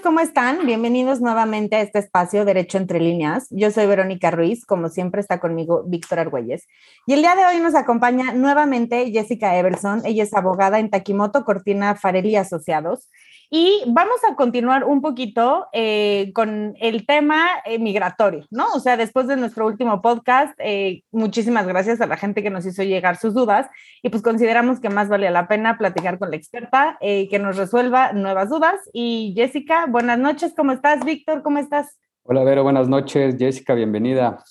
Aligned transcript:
¿cómo 0.00 0.20
están? 0.20 0.64
Bienvenidos 0.64 1.20
nuevamente 1.20 1.76
a 1.76 1.80
este 1.82 1.98
espacio 1.98 2.44
Derecho 2.44 2.78
entre 2.78 2.98
líneas. 2.98 3.46
Yo 3.50 3.70
soy 3.70 3.86
Verónica 3.86 4.30
Ruiz, 4.30 4.64
como 4.64 4.88
siempre 4.88 5.20
está 5.20 5.38
conmigo 5.38 5.84
Víctor 5.86 6.20
Argüelles. 6.20 6.66
Y 7.06 7.12
el 7.12 7.20
día 7.20 7.34
de 7.34 7.44
hoy 7.44 7.60
nos 7.60 7.74
acompaña 7.74 8.32
nuevamente 8.32 9.10
Jessica 9.10 9.56
Everson. 9.56 10.02
Ella 10.06 10.22
es 10.22 10.32
abogada 10.34 10.78
en 10.78 10.88
Takimoto 10.88 11.44
Cortina 11.44 11.94
Farelli 11.94 12.36
Asociados. 12.36 13.10
Y 13.54 13.82
vamos 13.86 14.16
a 14.26 14.34
continuar 14.34 14.84
un 14.84 15.02
poquito 15.02 15.66
eh, 15.74 16.32
con 16.34 16.74
el 16.80 17.04
tema 17.04 17.48
eh, 17.66 17.78
migratorio, 17.78 18.46
¿no? 18.50 18.72
O 18.72 18.80
sea, 18.80 18.96
después 18.96 19.26
de 19.26 19.36
nuestro 19.36 19.66
último 19.66 20.00
podcast, 20.00 20.54
eh, 20.56 21.02
muchísimas 21.12 21.66
gracias 21.66 22.00
a 22.00 22.06
la 22.06 22.16
gente 22.16 22.42
que 22.42 22.48
nos 22.48 22.64
hizo 22.64 22.82
llegar 22.82 23.18
sus 23.18 23.34
dudas 23.34 23.68
y 24.02 24.08
pues 24.08 24.22
consideramos 24.22 24.80
que 24.80 24.88
más 24.88 25.10
vale 25.10 25.30
la 25.30 25.48
pena 25.48 25.76
platicar 25.76 26.18
con 26.18 26.30
la 26.30 26.36
experta 26.36 26.96
que 27.02 27.38
nos 27.38 27.58
resuelva 27.58 28.14
nuevas 28.14 28.48
dudas. 28.48 28.80
Y 28.94 29.34
Jessica, 29.36 29.84
buenas 29.84 30.18
noches, 30.18 30.54
¿cómo 30.56 30.72
estás? 30.72 31.04
Víctor, 31.04 31.42
¿cómo 31.42 31.58
estás? 31.58 31.98
Hola, 32.22 32.44
Vero, 32.44 32.62
buenas 32.62 32.88
noches. 32.88 33.36
Jessica, 33.38 33.74
bienvenida. 33.74 34.42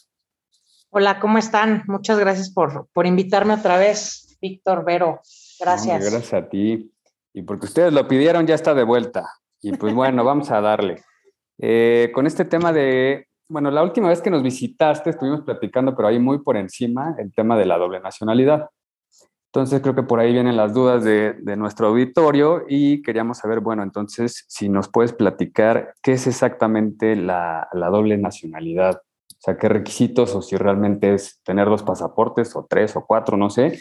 Hola, 0.91 1.19
¿cómo 1.19 1.39
están? 1.39 1.85
Muchas 1.87 2.19
gracias 2.19 2.51
por, 2.51 2.87
por 2.93 3.07
invitarme 3.07 3.55
otra 3.55 3.79
vez, 3.79 4.37
Víctor, 4.39 4.85
Vero. 4.85 5.21
Gracias. 5.59 6.11
gracias 6.11 6.33
a 6.35 6.47
ti. 6.47 6.90
Y 7.33 7.43
porque 7.43 7.65
ustedes 7.65 7.93
lo 7.93 8.07
pidieron, 8.07 8.45
ya 8.45 8.55
está 8.55 8.73
de 8.73 8.83
vuelta. 8.83 9.25
Y 9.61 9.73
pues 9.73 9.93
bueno, 9.93 10.23
vamos 10.23 10.51
a 10.51 10.61
darle. 10.61 11.01
Eh, 11.59 12.11
con 12.13 12.25
este 12.25 12.45
tema 12.45 12.73
de, 12.73 13.27
bueno, 13.47 13.69
la 13.69 13.83
última 13.83 14.09
vez 14.09 14.21
que 14.21 14.31
nos 14.31 14.41
visitaste 14.41 15.11
estuvimos 15.11 15.41
platicando, 15.41 15.95
pero 15.95 16.07
ahí 16.07 16.19
muy 16.19 16.39
por 16.39 16.57
encima, 16.57 17.15
el 17.19 17.33
tema 17.33 17.57
de 17.57 17.65
la 17.65 17.77
doble 17.77 17.99
nacionalidad. 17.99 18.69
Entonces 19.53 19.81
creo 19.81 19.93
que 19.93 20.03
por 20.03 20.19
ahí 20.19 20.31
vienen 20.31 20.55
las 20.55 20.73
dudas 20.73 21.03
de, 21.03 21.33
de, 21.33 21.57
nuestro 21.57 21.87
auditorio 21.87 22.63
y 22.69 23.01
queríamos 23.01 23.39
saber, 23.39 23.59
bueno, 23.59 23.83
entonces 23.83 24.45
si 24.47 24.69
nos 24.69 24.87
puedes 24.87 25.11
platicar 25.11 25.93
qué 26.01 26.13
es 26.13 26.25
exactamente 26.25 27.17
la, 27.17 27.67
la, 27.73 27.89
doble 27.89 28.17
nacionalidad, 28.17 28.95
o 28.95 29.37
sea, 29.39 29.57
qué 29.57 29.67
requisitos 29.67 30.33
o 30.35 30.41
si 30.41 30.55
realmente 30.55 31.13
es 31.13 31.41
tener 31.43 31.67
dos 31.67 31.83
pasaportes 31.83 32.55
o 32.55 32.65
tres 32.69 32.95
o 32.95 33.05
cuatro, 33.05 33.35
no 33.35 33.49
sé, 33.49 33.77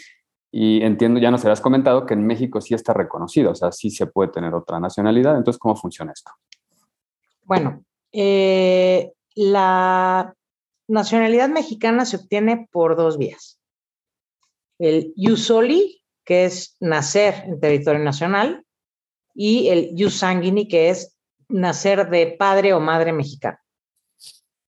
y 0.51 0.83
entiendo, 0.83 1.19
ya 1.19 1.31
nos 1.31 1.45
habías 1.45 1.61
comentado 1.61 2.05
que 2.05 2.13
en 2.13 2.27
México 2.27 2.59
sí 2.59 2.73
está 2.73 2.93
reconocido, 2.93 3.51
o 3.51 3.55
sea, 3.55 3.71
sí 3.71 3.89
se 3.89 4.07
puede 4.07 4.31
tener 4.31 4.53
otra 4.53 4.79
nacionalidad. 4.79 5.37
Entonces, 5.37 5.59
¿cómo 5.59 5.77
funciona 5.77 6.11
esto? 6.11 6.31
Bueno, 7.43 7.85
eh, 8.11 9.13
la 9.35 10.35
nacionalidad 10.87 11.47
mexicana 11.47 12.05
se 12.05 12.17
obtiene 12.17 12.67
por 12.69 12.97
dos 12.97 13.17
vías. 13.17 13.59
El 14.77 15.13
Iusoli, 15.15 16.03
que 16.25 16.45
es 16.45 16.75
nacer 16.81 17.43
en 17.45 17.59
territorio 17.59 18.03
nacional, 18.03 18.65
y 19.33 19.69
el 19.69 19.91
Ius 19.95 20.19
sanguini, 20.19 20.67
que 20.67 20.89
es 20.89 21.17
nacer 21.47 22.09
de 22.09 22.35
padre 22.37 22.73
o 22.73 22.79
madre 22.79 23.13
mexicana, 23.13 23.61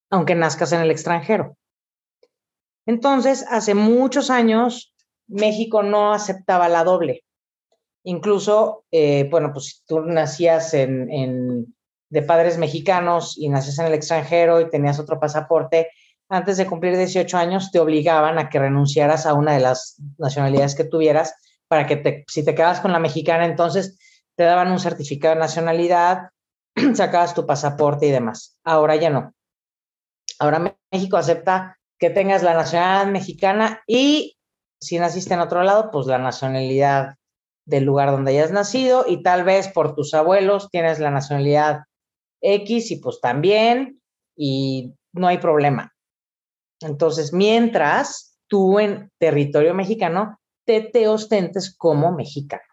aunque 0.09 0.35
nazcas 0.35 0.71
en 0.71 0.81
el 0.81 0.91
extranjero. 0.91 1.57
Entonces, 2.85 3.45
hace 3.49 3.75
muchos 3.75 4.29
años 4.29 4.92
México 5.27 5.83
no 5.83 6.13
aceptaba 6.13 6.69
la 6.69 6.83
doble. 6.83 7.23
Incluso, 8.03 8.85
eh, 8.91 9.27
bueno, 9.29 9.51
pues 9.53 9.65
si 9.65 9.85
tú 9.85 10.01
nacías 10.01 10.71
de 10.71 12.21
padres 12.27 12.57
mexicanos 12.57 13.37
y 13.37 13.49
nacías 13.49 13.79
en 13.79 13.87
el 13.87 13.93
extranjero 13.93 14.59
y 14.59 14.69
tenías 14.69 14.99
otro 14.99 15.19
pasaporte, 15.19 15.89
antes 16.29 16.57
de 16.57 16.65
cumplir 16.65 16.97
18 16.97 17.37
años 17.37 17.71
te 17.71 17.79
obligaban 17.79 18.39
a 18.39 18.49
que 18.49 18.59
renunciaras 18.59 19.25
a 19.25 19.33
una 19.33 19.53
de 19.53 19.59
las 19.59 20.01
nacionalidades 20.17 20.75
que 20.75 20.83
tuvieras 20.83 21.35
para 21.67 21.85
que 21.85 21.97
te, 21.97 22.23
si 22.27 22.43
te 22.43 22.55
quedabas 22.55 22.81
con 22.81 22.91
la 22.91 22.99
mexicana, 22.99 23.45
entonces 23.45 23.97
te 24.35 24.43
daban 24.43 24.71
un 24.71 24.79
certificado 24.79 25.35
de 25.35 25.41
nacionalidad, 25.41 26.29
sacabas 26.95 27.33
tu 27.33 27.45
pasaporte 27.45 28.07
y 28.07 28.11
demás. 28.11 28.57
Ahora 28.63 28.95
ya 28.95 29.09
no. 29.09 29.33
Ahora 30.39 30.75
México 30.91 31.17
acepta 31.17 31.77
que 31.99 32.09
tengas 32.09 32.43
la 32.43 32.53
nacionalidad 32.53 33.11
mexicana 33.11 33.81
y 33.87 34.37
si 34.85 34.99
naciste 34.99 35.33
en 35.33 35.39
otro 35.39 35.63
lado, 35.63 35.91
pues 35.91 36.07
la 36.07 36.17
nacionalidad 36.17 37.15
del 37.65 37.85
lugar 37.85 38.11
donde 38.11 38.31
hayas 38.31 38.51
nacido 38.51 39.05
y 39.07 39.23
tal 39.23 39.43
vez 39.43 39.69
por 39.69 39.95
tus 39.95 40.13
abuelos 40.13 40.69
tienes 40.69 40.99
la 40.99 41.11
nacionalidad 41.11 41.83
X 42.41 42.91
y 42.91 42.97
pues 42.97 43.21
también 43.21 44.01
y 44.35 44.93
no 45.13 45.27
hay 45.27 45.37
problema. 45.37 45.93
Entonces, 46.81 47.31
mientras 47.31 48.37
tú 48.47 48.79
en 48.79 49.11
territorio 49.17 49.73
mexicano 49.73 50.39
te, 50.65 50.81
te 50.81 51.07
ostentes 51.07 51.75
como 51.75 52.11
mexicano. 52.11 52.63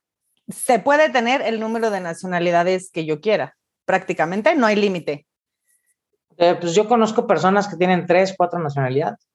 Se 0.48 0.81
puede 0.81 1.10
tener 1.10 1.42
el 1.42 1.60
número 1.60 1.91
de 1.91 2.00
nacionalidades 2.00 2.91
que 2.91 3.04
yo 3.04 3.21
quiera, 3.21 3.56
prácticamente, 3.84 4.56
no 4.56 4.66
hay 4.66 4.77
límite. 4.77 5.27
Eh, 6.37 6.56
pues 6.60 6.75
yo 6.75 6.88
conozco 6.88 7.27
personas 7.27 7.69
que 7.69 7.77
tienen 7.77 8.06
tres, 8.06 8.34
cuatro 8.37 8.59
nacionalidades. 8.59 9.29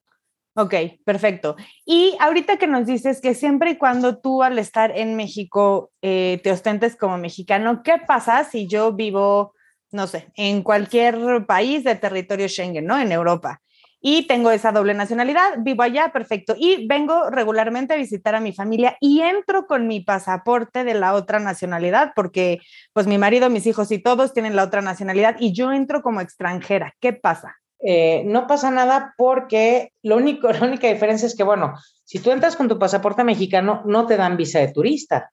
Ok, 0.58 0.74
perfecto. 1.04 1.58
Y 1.86 2.16
ahorita 2.22 2.56
que 2.56 2.66
nos 2.66 2.86
dices 2.86 3.20
que 3.20 3.36
siempre 3.36 3.72
y 3.72 3.78
cuando 3.78 4.20
tú 4.20 4.42
al 4.42 4.58
estar 4.58 4.98
en 4.98 5.18
México 5.18 5.92
eh, 6.02 6.40
te 6.44 6.52
ostentes 6.52 6.96
como 6.96 7.18
mexicano, 7.18 7.84
¿qué 7.84 7.96
pasa 8.08 8.46
si 8.46 8.66
yo 8.66 8.94
vivo, 8.94 9.54
no 9.92 10.08
sé, 10.08 10.32
en 10.36 10.64
cualquier 10.64 11.46
país 11.46 11.84
de 11.84 11.96
territorio 11.96 12.48
Schengen, 12.48 12.86
¿no? 12.86 12.98
En 12.98 13.12
Europa. 13.12 13.62
Y 14.00 14.28
tengo 14.28 14.50
esa 14.50 14.72
doble 14.72 14.94
nacionalidad, 14.94 15.56
vivo 15.58 15.84
allá, 15.84 16.14
perfecto. 16.14 16.56
Y 16.58 16.88
vengo 16.88 17.30
regularmente 17.30 17.94
a 17.94 17.98
visitar 17.98 18.34
a 18.36 18.40
mi 18.40 18.54
familia 18.54 18.96
y 19.02 19.22
entro 19.22 19.66
con 19.68 19.88
mi 19.88 20.00
pasaporte 20.00 20.86
de 20.86 20.94
la 20.94 21.16
otra 21.16 21.40
nacionalidad, 21.40 22.14
porque 22.16 22.60
pues 22.94 23.08
mi 23.08 23.18
marido, 23.18 23.50
mis 23.50 23.66
hijos 23.66 23.92
y 23.92 24.00
todos 24.00 24.34
tienen 24.34 24.56
la 24.56 24.64
otra 24.64 24.82
nacionalidad 24.82 25.36
y 25.38 25.52
yo 25.52 25.74
entro 25.74 26.02
como 26.02 26.22
extranjera. 26.22 26.94
¿Qué 27.02 27.12
pasa? 27.12 27.58
Eh, 27.88 28.23
no 28.25 28.47
pasa 28.47 28.72
nada 28.72 29.13
porque 29.16 29.94
lo 30.01 30.18
único, 30.18 30.50
la 30.51 30.66
única 30.66 30.88
diferencia 30.88 31.28
es 31.28 31.35
que, 31.35 31.44
bueno, 31.44 31.75
si 32.03 32.19
tú 32.19 32.31
entras 32.31 32.56
con 32.56 32.68
tu 32.68 32.79
pasaporte 32.79 33.23
mexicano, 33.23 33.84
no 33.85 34.07
te 34.07 34.18
dan 34.18 34.38
visa 34.38 34.59
de 34.59 34.72
turista 34.72 35.31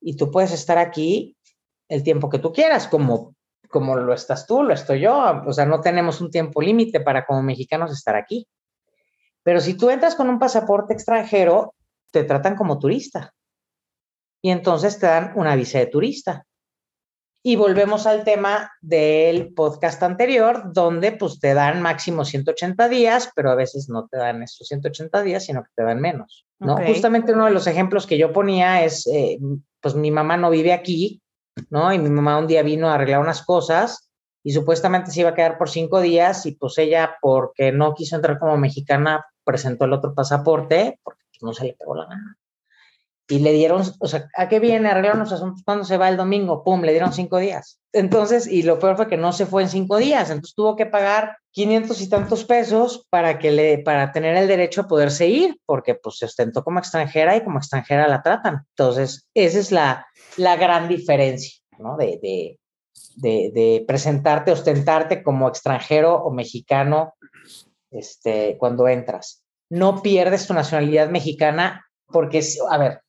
y 0.00 0.16
tú 0.16 0.30
puedes 0.30 0.52
estar 0.52 0.78
aquí 0.78 1.36
el 1.88 2.02
tiempo 2.02 2.28
que 2.28 2.40
tú 2.40 2.52
quieras, 2.52 2.88
como, 2.88 3.36
como 3.68 3.96
lo 3.96 4.12
estás 4.14 4.46
tú, 4.46 4.64
lo 4.64 4.74
estoy 4.74 5.00
yo. 5.00 5.42
O 5.46 5.52
sea, 5.52 5.64
no 5.64 5.80
tenemos 5.80 6.20
un 6.20 6.30
tiempo 6.30 6.60
límite 6.60 7.00
para 7.00 7.24
como 7.24 7.42
mexicanos 7.42 7.92
estar 7.92 8.16
aquí. 8.16 8.48
Pero 9.44 9.60
si 9.60 9.74
tú 9.74 9.90
entras 9.90 10.16
con 10.16 10.28
un 10.28 10.38
pasaporte 10.38 10.92
extranjero, 10.92 11.74
te 12.10 12.24
tratan 12.24 12.56
como 12.56 12.78
turista. 12.78 13.32
Y 14.40 14.50
entonces 14.50 14.98
te 14.98 15.06
dan 15.06 15.32
una 15.36 15.54
visa 15.54 15.78
de 15.78 15.86
turista. 15.86 16.46
Y 17.44 17.56
volvemos 17.56 18.06
al 18.06 18.22
tema 18.22 18.70
del 18.80 19.52
podcast 19.52 20.00
anterior, 20.04 20.72
donde 20.72 21.10
pues 21.10 21.40
te 21.40 21.54
dan 21.54 21.82
máximo 21.82 22.24
180 22.24 22.88
días, 22.88 23.30
pero 23.34 23.50
a 23.50 23.56
veces 23.56 23.88
no 23.88 24.06
te 24.06 24.16
dan 24.16 24.44
esos 24.44 24.68
180 24.68 25.22
días, 25.22 25.44
sino 25.44 25.64
que 25.64 25.70
te 25.74 25.82
dan 25.82 26.00
menos, 26.00 26.46
¿no? 26.60 26.76
Justamente 26.86 27.32
uno 27.32 27.46
de 27.46 27.50
los 27.50 27.66
ejemplos 27.66 28.06
que 28.06 28.16
yo 28.16 28.32
ponía 28.32 28.84
es, 28.84 29.08
eh, 29.08 29.38
pues 29.80 29.96
mi 29.96 30.12
mamá 30.12 30.36
no 30.36 30.50
vive 30.50 30.72
aquí, 30.72 31.20
¿no? 31.68 31.92
Y 31.92 31.98
mi 31.98 32.10
mamá 32.10 32.38
un 32.38 32.46
día 32.46 32.62
vino 32.62 32.88
a 32.88 32.94
arreglar 32.94 33.20
unas 33.20 33.42
cosas 33.44 34.08
y 34.44 34.52
supuestamente 34.52 35.10
se 35.10 35.20
iba 35.20 35.30
a 35.30 35.34
quedar 35.34 35.58
por 35.58 35.68
cinco 35.68 36.00
días 36.00 36.46
y 36.46 36.52
pues 36.52 36.78
ella, 36.78 37.16
porque 37.20 37.72
no 37.72 37.94
quiso 37.94 38.14
entrar 38.14 38.38
como 38.38 38.56
mexicana, 38.56 39.26
presentó 39.42 39.86
el 39.86 39.94
otro 39.94 40.14
pasaporte, 40.14 41.00
porque 41.02 41.22
no 41.40 41.52
se 41.52 41.64
le 41.64 41.74
pegó 41.74 41.96
la 41.96 42.06
gana 42.06 42.38
y 43.28 43.38
le 43.38 43.52
dieron, 43.52 43.82
o 43.98 44.08
sea, 44.08 44.28
¿a 44.36 44.48
qué 44.48 44.60
viene 44.60 44.88
arreglar 44.88 45.16
los 45.16 45.32
asuntos 45.32 45.62
cuando 45.64 45.84
se 45.84 45.96
va 45.96 46.08
el 46.08 46.16
domingo? 46.16 46.64
Pum, 46.64 46.82
le 46.82 46.92
dieron 46.92 47.12
cinco 47.12 47.38
días. 47.38 47.78
Entonces, 47.92 48.46
y 48.46 48.62
lo 48.62 48.78
peor 48.78 48.96
fue 48.96 49.08
que 49.08 49.16
no 49.16 49.32
se 49.32 49.46
fue 49.46 49.62
en 49.62 49.68
cinco 49.68 49.96
días, 49.96 50.30
entonces 50.30 50.54
tuvo 50.54 50.76
que 50.76 50.86
pagar 50.86 51.36
500 51.52 52.00
y 52.00 52.08
tantos 52.08 52.44
pesos 52.44 53.06
para 53.10 53.38
que 53.38 53.50
le, 53.50 53.78
para 53.78 54.12
tener 54.12 54.36
el 54.36 54.48
derecho 54.48 54.82
a 54.82 54.88
poderse 54.88 55.28
ir, 55.28 55.58
porque 55.66 55.94
pues 55.94 56.18
se 56.18 56.26
ostentó 56.26 56.64
como 56.64 56.78
extranjera 56.78 57.36
y 57.36 57.44
como 57.44 57.58
extranjera 57.58 58.08
la 58.08 58.22
tratan. 58.22 58.66
Entonces, 58.70 59.28
esa 59.34 59.58
es 59.58 59.70
la, 59.70 60.06
la 60.36 60.56
gran 60.56 60.88
diferencia, 60.88 61.58
¿no? 61.78 61.96
De, 61.96 62.18
de, 62.22 62.58
de, 63.16 63.50
de 63.54 63.84
presentarte, 63.86 64.52
ostentarte 64.52 65.22
como 65.22 65.48
extranjero 65.48 66.16
o 66.16 66.32
mexicano 66.32 67.14
este, 67.90 68.56
cuando 68.58 68.88
entras. 68.88 69.42
No 69.70 70.02
pierdes 70.02 70.46
tu 70.46 70.54
nacionalidad 70.54 71.08
mexicana 71.08 71.86
porque, 72.06 72.42
a 72.70 72.78
ver, 72.78 73.00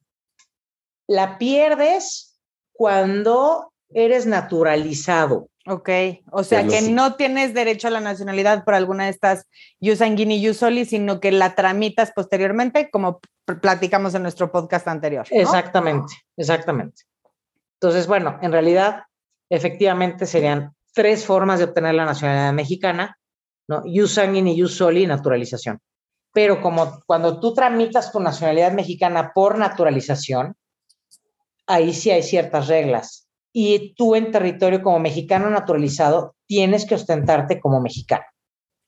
la 1.08 1.38
pierdes 1.38 2.40
cuando 2.72 3.74
eres 3.90 4.26
naturalizado. 4.26 5.50
Ok, 5.66 5.90
o 6.30 6.44
sea 6.44 6.68
que 6.68 6.82
no 6.82 7.16
tienes 7.16 7.54
derecho 7.54 7.88
a 7.88 7.92
la 7.92 8.02
nacionalidad 8.02 8.66
por 8.66 8.74
alguna 8.74 9.06
de 9.06 9.12
estas 9.12 9.48
Yusanguini 9.80 10.36
y 10.36 10.42
Yusoli, 10.42 10.84
sino 10.84 11.22
que 11.22 11.32
la 11.32 11.56
tramitas 11.56 12.12
posteriormente, 12.14 12.90
como 12.92 13.22
platicamos 13.62 14.14
en 14.14 14.24
nuestro 14.24 14.52
podcast 14.52 14.90
anterior. 14.90 15.26
Exactamente, 15.30 16.16
exactamente. 16.36 17.04
Entonces, 17.80 18.08
bueno, 18.08 18.40
en 18.42 18.52
realidad, 18.52 19.04
efectivamente 19.50 20.26
serían 20.26 20.76
tres 20.94 21.26
formas 21.26 21.60
de 21.60 21.66
obtener 21.66 21.96
la 21.96 22.06
nacionalidad 22.06 22.52
mexicana, 22.52 23.18
¿no? 23.70 23.84
Yusanguini 23.86 24.52
y 24.52 24.58
Yusoli, 24.58 25.08
naturalización. 25.08 25.80
Pero 26.34 26.62
como 26.62 27.00
cuando 27.06 27.40
tú 27.40 27.54
tramitas 27.54 28.12
tu 28.12 28.20
nacionalidad 28.20 28.74
mexicana 28.74 29.32
por 29.34 29.58
naturalización, 29.58 30.58
ahí 31.74 31.94
sí 31.94 32.12
hay 32.12 32.24
ciertas 32.24 32.68
reglas. 32.68 33.28
y 33.56 33.94
tú 33.94 34.16
en 34.16 34.32
territorio 34.32 34.82
como 34.82 34.98
mexicano 35.00 35.48
naturalizado 35.50 36.36
tienes 36.48 36.86
que 36.86 36.96
ostentarte 36.96 37.62
como 37.62 37.82
mexicano. 37.82 38.24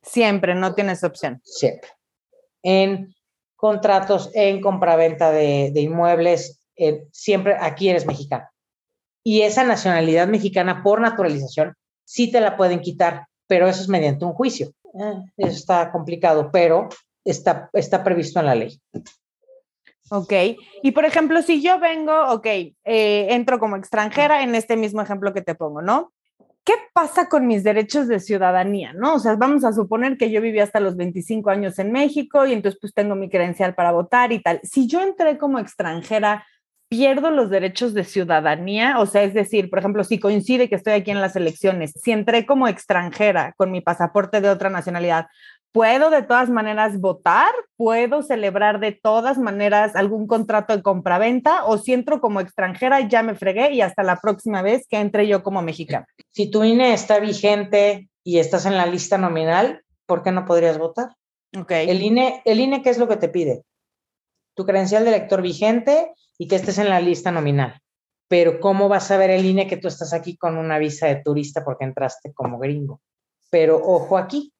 Siempre, 0.01 0.55
no 0.55 0.73
tienes 0.73 1.03
opción. 1.03 1.39
Siempre. 1.43 1.89
En 2.63 3.13
contratos, 3.55 4.31
en 4.33 4.61
compraventa 4.61 5.31
de, 5.31 5.69
de 5.71 5.81
inmuebles, 5.81 6.65
siempre 7.11 7.55
aquí 7.59 7.89
eres 7.89 8.07
mexicano. 8.07 8.47
Y 9.23 9.41
esa 9.41 9.63
nacionalidad 9.63 10.27
mexicana 10.27 10.81
por 10.83 10.99
naturalización 10.99 11.75
sí 12.03 12.31
te 12.31 12.41
la 12.41 12.57
pueden 12.57 12.79
quitar, 12.81 13.27
pero 13.47 13.67
eso 13.67 13.81
es 13.81 13.89
mediante 13.89 14.25
un 14.25 14.33
juicio. 14.33 14.67
Eh, 14.99 15.13
eso 15.37 15.57
está 15.57 15.91
complicado, 15.91 16.49
pero 16.51 16.89
está, 17.23 17.69
está 17.73 18.03
previsto 18.03 18.39
en 18.39 18.45
la 18.45 18.55
ley. 18.55 18.79
Ok, 20.11 20.33
y 20.83 20.91
por 20.91 21.05
ejemplo, 21.05 21.41
si 21.41 21.63
yo 21.63 21.79
vengo, 21.79 22.13
ok, 22.31 22.45
eh, 22.45 22.73
entro 23.31 23.59
como 23.59 23.75
extranjera 23.75 24.43
en 24.43 24.53
este 24.53 24.77
mismo 24.77 25.01
ejemplo 25.01 25.33
que 25.33 25.41
te 25.41 25.55
pongo, 25.55 25.81
¿no? 25.81 26.13
¿Qué 26.63 26.73
pasa 26.93 27.27
con 27.27 27.47
mis 27.47 27.63
derechos 27.63 28.07
de 28.07 28.19
ciudadanía, 28.19 28.93
no? 28.93 29.15
O 29.15 29.19
sea, 29.19 29.35
vamos 29.35 29.63
a 29.63 29.73
suponer 29.73 30.17
que 30.17 30.31
yo 30.31 30.41
viví 30.41 30.59
hasta 30.59 30.79
los 30.79 30.95
25 30.95 31.49
años 31.49 31.79
en 31.79 31.91
México 31.91 32.45
y 32.45 32.53
entonces 32.53 32.79
pues 32.79 32.93
tengo 32.93 33.15
mi 33.15 33.29
credencial 33.29 33.73
para 33.75 33.91
votar 33.91 34.31
y 34.31 34.41
tal. 34.41 34.59
Si 34.63 34.87
yo 34.87 35.01
entré 35.01 35.37
como 35.37 35.59
extranjera, 35.59 36.45
pierdo 36.87 37.31
los 37.31 37.49
derechos 37.49 37.93
de 37.93 38.03
ciudadanía, 38.03 38.99
o 38.99 39.05
sea, 39.05 39.23
es 39.23 39.33
decir, 39.33 39.69
por 39.69 39.79
ejemplo, 39.79 40.03
si 40.03 40.19
coincide 40.19 40.69
que 40.69 40.75
estoy 40.75 40.93
aquí 40.93 41.11
en 41.11 41.21
las 41.21 41.35
elecciones, 41.35 41.93
si 42.01 42.11
entré 42.11 42.45
como 42.45 42.67
extranjera 42.67 43.53
con 43.57 43.71
mi 43.71 43.81
pasaporte 43.81 44.39
de 44.39 44.49
otra 44.49 44.69
nacionalidad, 44.69 45.27
¿puedo 45.75 46.09
de 46.09 46.23
todas 46.23 46.49
maneras 46.49 47.01
votar? 47.01 47.51
¿Puedo 47.75 48.21
celebrar 48.23 48.79
de 48.79 48.93
todas 48.93 49.37
maneras 49.37 49.93
algún 49.97 50.25
contrato 50.25 50.73
de 50.73 50.81
compraventa? 50.81 51.65
¿O 51.65 51.77
si 51.77 51.91
entro 51.91 52.21
como 52.21 52.39
extranjera 52.39 53.01
ya 53.01 53.23
me 53.23 53.35
fregué 53.35 53.73
y 53.73 53.81
hasta 53.81 54.01
la 54.01 54.21
próxima 54.21 54.61
vez 54.61 54.87
que 54.87 54.99
entre 54.99 55.27
yo 55.27 55.43
como 55.43 55.61
mexicana? 55.61 56.07
Si 56.31 56.49
tu 56.49 56.63
INE 56.63 56.93
está 56.93 57.19
vigente 57.19 58.09
y 58.23 58.39
estás 58.39 58.65
en 58.65 58.77
la 58.77 58.85
lista 58.85 59.17
nominal, 59.17 59.83
¿por 60.05 60.23
qué 60.23 60.31
no 60.31 60.45
podrías 60.45 60.77
votar? 60.77 61.09
Okay. 61.53 61.89
El 61.89 62.01
INE, 62.01 62.41
el 62.45 62.61
INE, 62.61 62.81
¿qué 62.81 62.89
es 62.89 62.97
lo 62.97 63.09
que 63.09 63.17
te 63.17 63.27
pide? 63.27 63.63
Tu 64.55 64.65
credencial 64.65 65.03
de 65.03 65.09
elector 65.09 65.41
vigente 65.41 66.13
y 66.37 66.47
que 66.47 66.55
estés 66.55 66.77
en 66.77 66.87
la 66.87 67.01
lista 67.01 67.31
nominal. 67.31 67.81
Pero 68.29 68.61
¿cómo 68.61 68.87
vas 68.87 69.11
a 69.11 69.17
ver 69.17 69.29
el 69.29 69.43
INE 69.43 69.67
que 69.67 69.75
tú 69.75 69.89
estás 69.89 70.13
aquí 70.13 70.37
con 70.37 70.57
una 70.57 70.79
visa 70.79 71.07
de 71.07 71.17
turista 71.17 71.65
porque 71.65 71.83
entraste 71.83 72.31
como 72.33 72.59
gringo? 72.59 73.01
Pero 73.49 73.75
ojo 73.75 74.17
aquí, 74.17 74.53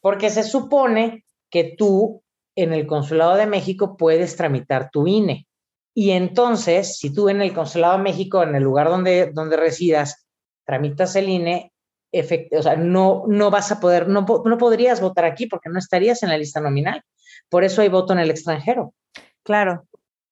porque 0.00 0.30
se 0.30 0.42
supone 0.42 1.24
que 1.50 1.74
tú 1.76 2.22
en 2.56 2.72
el 2.72 2.86
Consulado 2.86 3.36
de 3.36 3.46
México 3.46 3.96
puedes 3.96 4.36
tramitar 4.36 4.90
tu 4.90 5.06
INE. 5.06 5.46
Y 5.94 6.10
entonces, 6.10 6.98
si 6.98 7.12
tú 7.12 7.28
en 7.28 7.42
el 7.42 7.52
Consulado 7.52 7.98
de 7.98 8.04
México, 8.04 8.42
en 8.42 8.54
el 8.54 8.62
lugar 8.62 8.88
donde, 8.88 9.30
donde 9.32 9.56
residas, 9.56 10.26
tramitas 10.64 11.16
el 11.16 11.28
INE, 11.28 11.72
o 12.12 12.62
sea, 12.62 12.76
no, 12.76 13.24
no 13.26 13.50
vas 13.50 13.72
a 13.72 13.80
poder, 13.80 14.08
no, 14.08 14.26
no 14.44 14.58
podrías 14.58 15.00
votar 15.00 15.24
aquí 15.24 15.46
porque 15.46 15.68
no 15.68 15.78
estarías 15.78 16.22
en 16.22 16.30
la 16.30 16.38
lista 16.38 16.60
nominal. 16.60 17.02
Por 17.48 17.64
eso 17.64 17.82
hay 17.82 17.88
voto 17.88 18.12
en 18.12 18.20
el 18.20 18.30
extranjero. 18.30 18.94
Claro. 19.42 19.86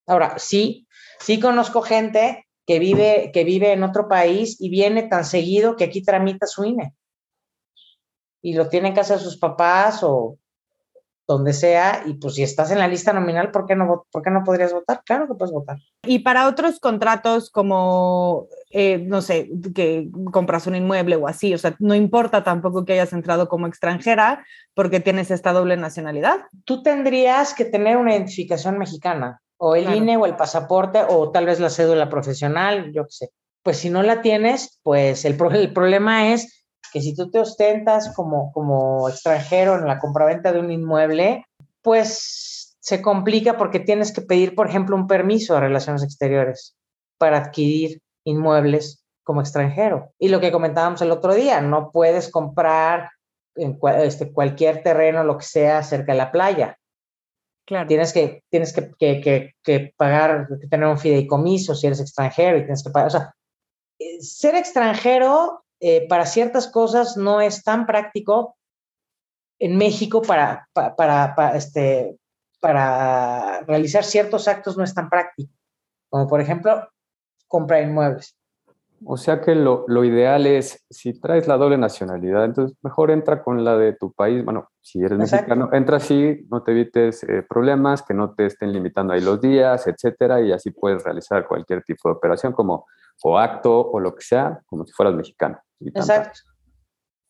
Ahora, 0.05 0.35
sí, 0.37 0.87
Sí 1.19 1.39
conozco 1.39 1.81
gente 1.81 2.47
que 2.65 2.79
vive, 2.79 3.31
que 3.33 3.43
vive 3.43 3.73
en 3.73 3.83
otro 3.83 4.07
país 4.07 4.59
y 4.59 4.69
viene 4.69 5.03
tan 5.03 5.25
seguido 5.25 5.75
que 5.75 5.83
aquí 5.83 6.01
tramita 6.01 6.47
su 6.47 6.63
INE. 6.63 6.93
Y 8.41 8.53
lo 8.53 8.69
tiene 8.69 8.89
en 8.89 8.95
casa 8.95 9.15
de 9.15 9.23
sus 9.23 9.37
papás 9.37 9.99
o 10.03 10.37
donde 11.29 11.53
sea, 11.53 12.01
y 12.07 12.15
pues 12.15 12.33
si 12.33 12.41
estás 12.41 12.71
en 12.71 12.79
la 12.79 12.87
lista 12.87 13.13
nominal, 13.13 13.51
¿por 13.51 13.67
qué 13.67 13.75
no, 13.75 14.07
por 14.11 14.23
qué 14.23 14.31
no 14.31 14.43
podrías 14.43 14.73
votar? 14.73 15.03
Claro 15.05 15.27
que 15.27 15.35
puedes 15.35 15.53
votar. 15.53 15.77
Y 16.03 16.19
para 16.19 16.47
otros 16.47 16.79
contratos 16.79 17.51
como, 17.51 18.47
eh, 18.71 18.97
no 18.97 19.21
sé, 19.21 19.47
que 19.75 20.09
compras 20.33 20.65
un 20.65 20.75
inmueble 20.75 21.17
o 21.17 21.27
así, 21.27 21.53
o 21.53 21.59
sea, 21.59 21.75
no 21.77 21.93
importa 21.93 22.43
tampoco 22.43 22.83
que 22.83 22.93
hayas 22.93 23.13
entrado 23.13 23.47
como 23.47 23.67
extranjera 23.67 24.43
porque 24.73 25.01
tienes 25.01 25.29
esta 25.29 25.53
doble 25.53 25.77
nacionalidad. 25.77 26.47
Tú 26.65 26.81
tendrías 26.81 27.53
que 27.53 27.65
tener 27.65 27.97
una 27.97 28.15
identificación 28.15 28.79
mexicana 28.79 29.39
o 29.57 29.75
el 29.75 29.93
INE 29.93 30.17
o 30.17 30.25
el 30.25 30.35
pasaporte 30.35 31.03
o 31.07 31.29
tal 31.29 31.45
vez 31.45 31.59
la 31.59 31.69
cédula 31.69 32.09
profesional, 32.09 32.91
yo 32.91 33.03
qué 33.03 33.11
sé. 33.11 33.29
Pues 33.61 33.77
si 33.77 33.91
no 33.91 34.01
la 34.01 34.23
tienes, 34.23 34.79
pues 34.81 35.25
el, 35.25 35.37
el 35.53 35.73
problema 35.73 36.33
es 36.33 36.58
que 36.91 37.01
si 37.01 37.15
tú 37.15 37.29
te 37.29 37.39
ostentas 37.39 38.13
como, 38.15 38.51
como 38.51 39.09
extranjero 39.09 39.75
en 39.75 39.87
la 39.87 39.99
compraventa 39.99 40.51
de 40.51 40.59
un 40.59 40.71
inmueble, 40.71 41.45
pues 41.81 42.77
se 42.79 43.01
complica 43.01 43.57
porque 43.57 43.79
tienes 43.79 44.11
que 44.11 44.21
pedir, 44.21 44.55
por 44.55 44.67
ejemplo, 44.67 44.95
un 44.95 45.07
permiso 45.07 45.55
a 45.55 45.59
relaciones 45.59 46.03
exteriores 46.03 46.75
para 47.17 47.37
adquirir 47.37 48.01
inmuebles 48.23 49.03
como 49.23 49.41
extranjero. 49.41 50.11
Y 50.17 50.29
lo 50.29 50.39
que 50.39 50.51
comentábamos 50.51 51.01
el 51.01 51.11
otro 51.11 51.35
día, 51.35 51.61
no 51.61 51.91
puedes 51.91 52.31
comprar 52.31 53.11
en 53.55 53.77
este, 54.01 54.31
cualquier 54.31 54.81
terreno, 54.81 55.23
lo 55.23 55.37
que 55.37 55.45
sea, 55.45 55.83
cerca 55.83 56.13
de 56.13 56.17
la 56.17 56.31
playa. 56.31 56.77
Tienes 57.87 58.13
que, 58.13 58.41
tienes 58.49 58.73
que, 58.73 58.91
que, 58.97 59.53
que, 59.61 59.93
pagar, 59.95 60.47
que 60.59 60.67
tener 60.67 60.87
un 60.87 60.97
fideicomiso 60.97 61.75
si 61.75 61.85
eres 61.85 61.99
extranjero 61.99 62.57
y 62.57 62.61
tienes 62.61 62.83
que 62.83 62.89
pagar. 62.89 63.07
O 63.07 63.11
sea, 63.11 63.35
eh, 63.99 64.19
ser 64.21 64.55
extranjero 64.55 65.63
eh, 65.79 66.07
para 66.07 66.25
ciertas 66.25 66.67
cosas 66.67 67.17
no 67.17 67.41
es 67.41 67.63
tan 67.63 67.85
práctico 67.85 68.57
en 69.59 69.77
México 69.77 70.21
para, 70.21 70.67
para, 70.73 70.95
para, 71.35 71.55
este, 71.55 72.17
para 72.59 73.61
realizar 73.61 74.03
ciertos 74.03 74.47
actos 74.47 74.77
no 74.77 74.83
es 74.83 74.93
tan 74.93 75.09
práctico, 75.09 75.53
como 76.09 76.27
por 76.27 76.41
ejemplo 76.41 76.87
comprar 77.47 77.83
inmuebles. 77.83 78.35
O 79.05 79.15
sea 79.15 79.39
que 79.39 79.55
lo, 79.55 79.85
lo, 79.87 80.03
ideal 80.03 80.45
es, 80.45 80.85
si 80.89 81.13
traes 81.13 81.47
la 81.47 81.55
doble 81.55 81.77
nacionalidad, 81.77 82.43
entonces 82.43 82.77
mejor 82.81 83.11
entra 83.11 83.43
con 83.43 83.63
la 83.63 83.77
de 83.77 83.93
tu 83.93 84.11
país. 84.11 84.43
Bueno, 84.43 84.69
si 84.81 85.01
eres 85.01 85.17
mexicano, 85.17 85.69
entra 85.71 85.97
así, 85.97 86.45
no 86.49 86.63
te 86.63 86.71
evites 86.71 87.23
eh, 87.23 87.45
problemas, 87.47 88.01
que 88.01 88.13
no 88.13 88.33
te 88.33 88.45
estén 88.47 88.73
limitando 88.73 89.13
ahí 89.13 89.21
los 89.21 89.39
días, 89.39 89.87
etcétera, 89.87 90.41
y 90.41 90.51
así 90.51 90.71
puedes 90.71 91.03
realizar 91.03 91.47
cualquier 91.47 91.81
tipo 91.83 92.09
de 92.09 92.15
operación 92.15 92.51
como 92.51 92.87
o 93.23 93.37
acto 93.37 93.89
o 93.91 93.99
lo 93.99 94.15
que 94.15 94.23
sea, 94.23 94.61
como 94.65 94.85
si 94.85 94.93
fueras 94.93 95.15
mexicano. 95.15 95.59
Exacto. 95.79 96.39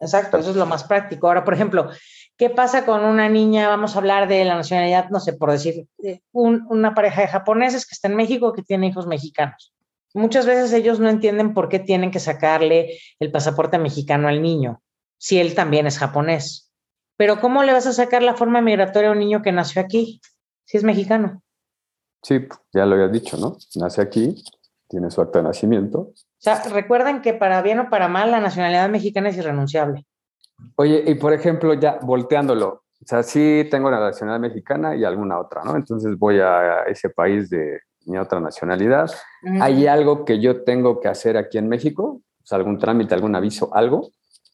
Exacto, 0.01 0.37
eso 0.37 0.51
es 0.51 0.55
lo 0.55 0.65
más 0.65 0.85
práctico. 0.85 1.27
Ahora, 1.27 1.43
por 1.43 1.53
ejemplo, 1.53 1.89
¿qué 2.37 2.49
pasa 2.49 2.85
con 2.85 3.03
una 3.03 3.27
niña? 3.27 3.67
Vamos 3.67 3.95
a 3.95 3.99
hablar 3.99 4.29
de 4.29 4.45
la 4.45 4.55
nacionalidad, 4.55 5.09
no 5.09 5.19
sé, 5.19 5.33
por 5.33 5.51
decir, 5.51 5.87
eh, 6.01 6.21
una 6.31 6.93
pareja 6.93 7.21
de 7.21 7.27
japoneses 7.27 7.85
que 7.85 7.95
está 7.95 8.07
en 8.07 8.15
México 8.15 8.53
que 8.53 8.63
tiene 8.63 8.87
hijos 8.87 9.07
mexicanos 9.07 9.73
Muchas 10.13 10.45
veces 10.45 10.73
ellos 10.73 10.99
no 10.99 11.09
entienden 11.09 11.53
por 11.53 11.69
qué 11.69 11.79
tienen 11.79 12.09
que 12.11 12.19
sacarle 12.19 12.97
el 13.19 13.31
pasaporte 13.31 13.77
mexicano 13.77 14.27
al 14.27 14.41
niño, 14.41 14.81
si 15.17 15.39
él 15.39 15.53
también 15.53 15.85
es 15.85 15.99
japonés. 15.99 16.71
Pero 17.15 17.39
¿cómo 17.39 17.63
le 17.63 17.73
vas 17.73 17.85
a 17.85 17.93
sacar 17.93 18.23
la 18.23 18.35
forma 18.35 18.61
migratoria 18.61 19.09
a 19.09 19.11
un 19.11 19.19
niño 19.19 19.41
que 19.43 19.51
nació 19.51 19.81
aquí, 19.81 20.19
si 20.65 20.77
es 20.77 20.83
mexicano? 20.83 21.43
Sí, 22.23 22.39
ya 22.73 22.85
lo 22.85 22.95
habías 22.95 23.11
dicho, 23.11 23.37
¿no? 23.37 23.57
Nace 23.75 24.01
aquí, 24.01 24.43
tiene 24.89 25.11
su 25.11 25.21
acta 25.21 25.39
de 25.39 25.43
nacimiento. 25.43 25.99
O 25.99 26.13
sea, 26.37 26.61
recuerden 26.71 27.21
que 27.21 27.33
para 27.33 27.61
bien 27.61 27.79
o 27.79 27.89
para 27.89 28.07
mal 28.07 28.31
la 28.31 28.41
nacionalidad 28.41 28.89
mexicana 28.89 29.29
es 29.29 29.37
irrenunciable. 29.37 30.05
Oye, 30.75 31.03
y 31.05 31.15
por 31.15 31.33
ejemplo, 31.33 31.73
ya 31.75 31.99
volteándolo, 32.01 32.83
o 33.01 33.05
sea, 33.05 33.23
sí 33.23 33.67
tengo 33.71 33.89
la 33.89 33.99
nacionalidad 33.99 34.49
mexicana 34.49 34.95
y 34.95 35.05
alguna 35.05 35.39
otra, 35.39 35.63
¿no? 35.63 35.75
Entonces 35.75 36.17
voy 36.17 36.39
a 36.39 36.83
ese 36.83 37.09
país 37.09 37.49
de 37.49 37.79
mi 38.05 38.17
otra 38.17 38.39
nacionalidad. 38.39 39.09
¿Hay 39.61 39.87
algo 39.87 40.25
que 40.25 40.39
yo 40.41 40.63
tengo 40.63 40.99
que 40.99 41.07
hacer 41.07 41.37
aquí 41.37 41.57
en 41.57 41.69
México? 41.69 42.21
O 42.41 42.45
sea, 42.45 42.57
algún 42.57 42.77
trámite, 42.77 43.13
algún 43.13 43.35
aviso, 43.35 43.73
algo? 43.73 44.09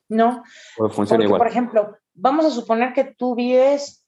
No. 0.09 0.43
¿O 0.77 0.89
funciona 0.89 1.23
igual? 1.23 1.39
Por 1.39 1.47
ejemplo, 1.47 1.97
vamos 2.13 2.45
a 2.45 2.51
suponer 2.51 2.93
que 2.93 3.15
tú 3.17 3.35
vives, 3.35 4.05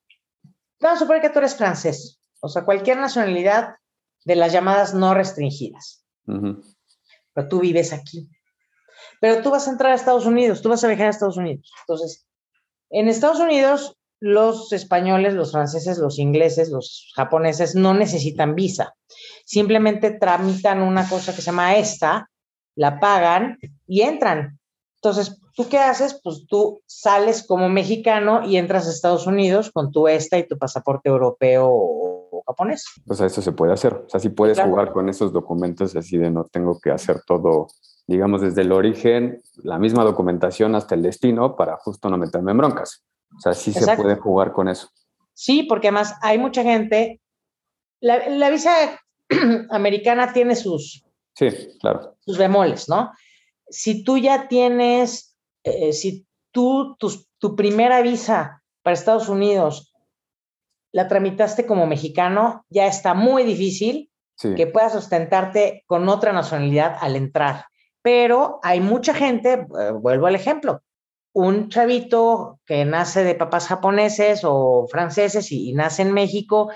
vamos 0.80 0.98
a 0.98 1.00
suponer 1.02 1.22
que 1.22 1.30
tú 1.30 1.40
eres 1.40 1.56
francés, 1.56 2.20
o 2.42 2.50
sea, 2.50 2.66
cualquier 2.66 2.98
nacionalidad 2.98 3.76
de 4.26 4.36
las 4.36 4.52
llamadas 4.52 4.94
no 4.94 5.14
restringidas. 5.14 6.06
Pero 6.28 7.48
tú 7.48 7.60
vives 7.60 7.94
aquí. 7.94 8.30
Pero 9.20 9.42
tú 9.42 9.50
vas 9.50 9.68
a 9.68 9.72
entrar 9.72 9.92
a 9.92 9.96
Estados 9.96 10.26
Unidos, 10.26 10.62
tú 10.62 10.70
vas 10.70 10.84
a 10.84 10.88
viajar 10.88 11.08
a 11.08 11.12
Estados 11.12 11.38
Unidos. 11.38 11.72
Entonces, 11.82 12.28
en 12.90 13.08
Estados 13.08 13.40
Unidos, 13.40 13.98
los 14.20 14.72
españoles, 14.74 15.34
los 15.34 15.52
franceses, 15.52 15.98
los 15.98 16.20
ingleses, 16.20 16.70
los 16.70 17.12
japoneses 17.16 17.76
no 17.76 17.94
necesitan 17.94 18.56
visa 18.56 18.96
simplemente 19.48 20.12
tramitan 20.12 20.82
una 20.82 21.08
cosa 21.08 21.34
que 21.34 21.42
se 21.42 21.48
llama 21.48 21.78
esta, 21.78 22.30
la 22.76 23.00
pagan 23.00 23.58
y 23.88 24.02
entran. 24.02 24.60
Entonces, 24.96 25.40
¿tú 25.56 25.70
qué 25.70 25.78
haces? 25.78 26.20
Pues 26.22 26.46
tú 26.48 26.82
sales 26.86 27.48
como 27.48 27.70
mexicano 27.70 28.46
y 28.46 28.58
entras 28.58 28.88
a 28.88 28.92
Estados 28.92 29.26
Unidos 29.26 29.72
con 29.72 29.92
tu 29.92 30.10
esta 30.10 30.38
y 30.38 30.46
tu 30.46 30.58
pasaporte 30.58 31.08
europeo 31.08 32.17
o 32.48 32.54
japonés. 32.54 32.86
Pues 33.06 33.20
eso 33.20 33.42
se 33.42 33.52
puede 33.52 33.74
hacer. 33.74 33.94
O 33.94 34.10
sea, 34.10 34.20
sí 34.20 34.30
puedes 34.30 34.60
jugar 34.60 34.92
con 34.92 35.10
esos 35.10 35.34
documentos 35.34 35.96
así 35.96 36.18
de 36.18 36.32
no 36.32 36.46
tengo 36.46 36.80
que 36.80 36.92
hacer 36.92 37.22
todo, 37.26 37.68
digamos, 38.08 38.42
desde 38.42 38.62
el 38.62 38.72
origen, 38.72 39.42
la 39.64 39.78
misma 39.78 40.04
documentación 40.04 40.76
hasta 40.76 40.96
el 40.96 41.04
destino 41.04 41.56
para 41.56 41.78
justo 41.78 42.10
no 42.10 42.18
meterme 42.18 42.52
en 42.52 42.58
broncas. 42.58 43.04
O 43.38 43.40
sea, 43.42 43.54
sí 43.54 43.74
se 43.74 43.96
puede 43.96 44.16
jugar 44.16 44.54
con 44.54 44.70
eso. 44.70 44.90
Sí, 45.34 45.64
porque 45.64 45.88
además 45.90 46.16
hay 46.22 46.38
mucha 46.38 46.64
gente. 46.64 47.22
La, 48.00 48.30
la 48.30 48.50
visa 48.50 48.72
americana 49.70 50.32
tiene 50.32 50.56
sus, 50.56 51.04
sí, 51.34 51.50
claro. 51.80 52.16
sus 52.20 52.38
bemoles, 52.38 52.88
¿no? 52.88 53.12
si 53.70 54.04
tú 54.04 54.18
ya 54.18 54.48
tienes, 54.48 55.36
eh, 55.64 55.94
si 55.94 56.26
tú, 56.52 56.98
tu 57.38 57.56
primera 57.56 58.02
visa 58.02 58.64
para 58.82 58.94
Estados 58.94 59.30
Unidos 59.30 59.94
la 60.98 61.08
tramitaste 61.08 61.68
como 61.68 61.86
mexicano, 61.86 62.66
ya 62.72 62.88
está 62.88 63.14
muy 63.14 63.44
difícil 63.44 64.10
que 64.56 64.66
puedas 64.66 64.94
sustentarte 64.94 65.84
con 65.86 66.10
otra 66.10 66.34
nacionalidad 66.34 66.98
al 67.00 67.16
entrar. 67.16 67.66
Pero 68.02 68.60
hay 68.64 68.80
mucha 68.80 69.14
gente, 69.14 69.68
eh, 69.80 69.92
vuelvo 69.92 70.26
al 70.26 70.34
ejemplo, 70.34 70.82
un 71.34 71.70
chavito 71.70 72.60
que 72.66 72.84
nace 72.84 73.24
de 73.24 73.36
papás 73.36 73.68
japoneses 73.68 74.42
o 74.44 74.88
franceses 74.90 75.52
y, 75.52 75.72
nace 75.74 76.02
en 76.02 76.14
México, 76.14 76.72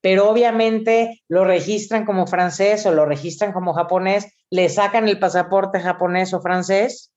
pero 0.00 0.30
obviamente 0.30 1.24
lo 1.26 1.44
registran 1.44 2.04
como 2.04 2.28
francés 2.28 2.86
o 2.86 2.92
lo 2.92 3.06
registran 3.06 3.52
como 3.52 3.74
japonés, 3.74 4.28
le 4.50 4.68
sacan 4.68 5.08
el 5.08 5.18
pasaporte 5.18 5.80
japonés 5.80 6.32
o 6.32 6.40
francés, 6.40 7.12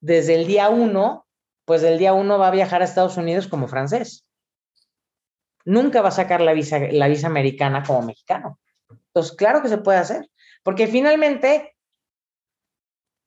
desde 0.00 0.36
el 0.36 0.46
día 0.46 0.68
uno, 0.68 1.26
pues 1.64 1.82
del 1.82 1.98
día 1.98 2.12
uno 2.12 2.38
va 2.38 2.46
a 2.46 2.52
viajar 2.52 2.82
a 2.82 2.84
Estados 2.84 3.16
Unidos 3.16 3.48
como 3.48 3.66
francés. 3.66 4.24
Nunca 5.64 6.02
va 6.02 6.08
a 6.08 6.12
sacar 6.12 6.40
la 6.40 6.52
visa, 6.52 6.78
la 6.90 7.08
visa 7.08 7.26
americana 7.26 7.82
como 7.82 8.02
mexicano. 8.02 8.58
Entonces, 8.90 9.36
claro 9.36 9.62
que 9.62 9.68
se 9.68 9.78
puede 9.78 9.98
hacer, 9.98 10.28
porque 10.62 10.86
finalmente 10.86 11.74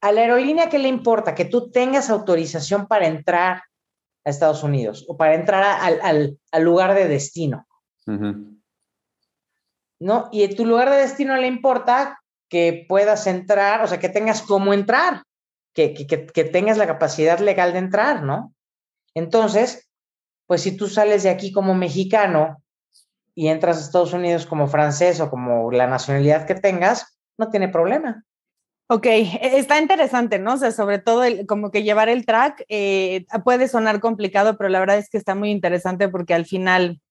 a 0.01 0.11
la 0.11 0.21
aerolínea, 0.21 0.69
¿qué 0.69 0.79
le 0.79 0.87
importa? 0.87 1.33
Que 1.33 1.45
tú 1.45 1.71
tengas 1.71 2.09
autorización 2.09 2.87
para 2.87 3.07
entrar 3.07 3.63
a 4.23 4.29
Estados 4.29 4.63
Unidos 4.63 5.05
o 5.07 5.17
para 5.17 5.33
entrar 5.35 5.63
al, 5.63 6.37
lugar 6.63 6.93
de 6.93 7.07
destino. 7.07 7.67
¿No? 9.99 10.29
Y 10.31 10.43
en 10.43 10.55
tu 10.55 10.65
lugar 10.65 10.89
de 10.89 10.97
destino 10.97 11.35
le 11.37 11.47
importa 11.47 12.21
que 12.49 12.85
puedas 12.87 13.25
entrar, 13.27 13.83
o 13.83 13.87
sea, 13.87 13.99
que 13.99 14.09
tengas 14.09 14.41
cómo 14.43 14.73
entrar, 14.73 15.23
que, 15.73 15.93
que 15.93 16.43
tengas 16.43 16.77
la 16.77 16.87
capacidad 16.87 17.39
legal 17.39 17.73
de 17.73 17.79
entrar, 17.79 18.23
¿no? 18.23 18.53
Entonces, 19.13 19.86
pues 20.47 20.61
si 20.61 20.75
tú 20.75 20.87
sales 20.87 21.23
de 21.23 21.29
aquí 21.29 21.51
como 21.51 21.75
mexicano 21.75 22.63
y 23.35 23.49
entras 23.49 23.77
a 23.77 23.81
Estados 23.81 24.13
Unidos 24.13 24.47
como 24.47 24.67
francés 24.67 25.19
o 25.19 25.29
como 25.29 25.71
la 25.71 25.85
nacionalidad 25.85 26.47
que 26.47 26.55
tengas, 26.55 27.19
no 27.37 27.49
tiene 27.49 27.67
problema. 27.67 28.23
Ok, 28.89 29.05
e, 29.05 29.57
está 29.57 29.79
interesante, 29.79 30.39
¿no? 30.39 30.53
O 30.53 30.71
sobre 30.71 30.97
todo 30.97 31.23
como 31.45 31.69
que 31.69 31.83
llevar 31.83 32.07
el 32.07 32.25
track 32.25 32.63
eh, 32.69 33.25
puede 33.43 33.67
sonar 33.67 33.99
complicado, 33.99 34.57
pero 34.57 34.69
la 34.69 34.79
verdad 34.79 34.97
es 34.97 35.09
que 35.09 35.17
está 35.17 35.35
muy 35.35 35.51
interesante 35.51 36.07
porque 36.07 36.33
al 36.33 36.45
final, 36.45 37.01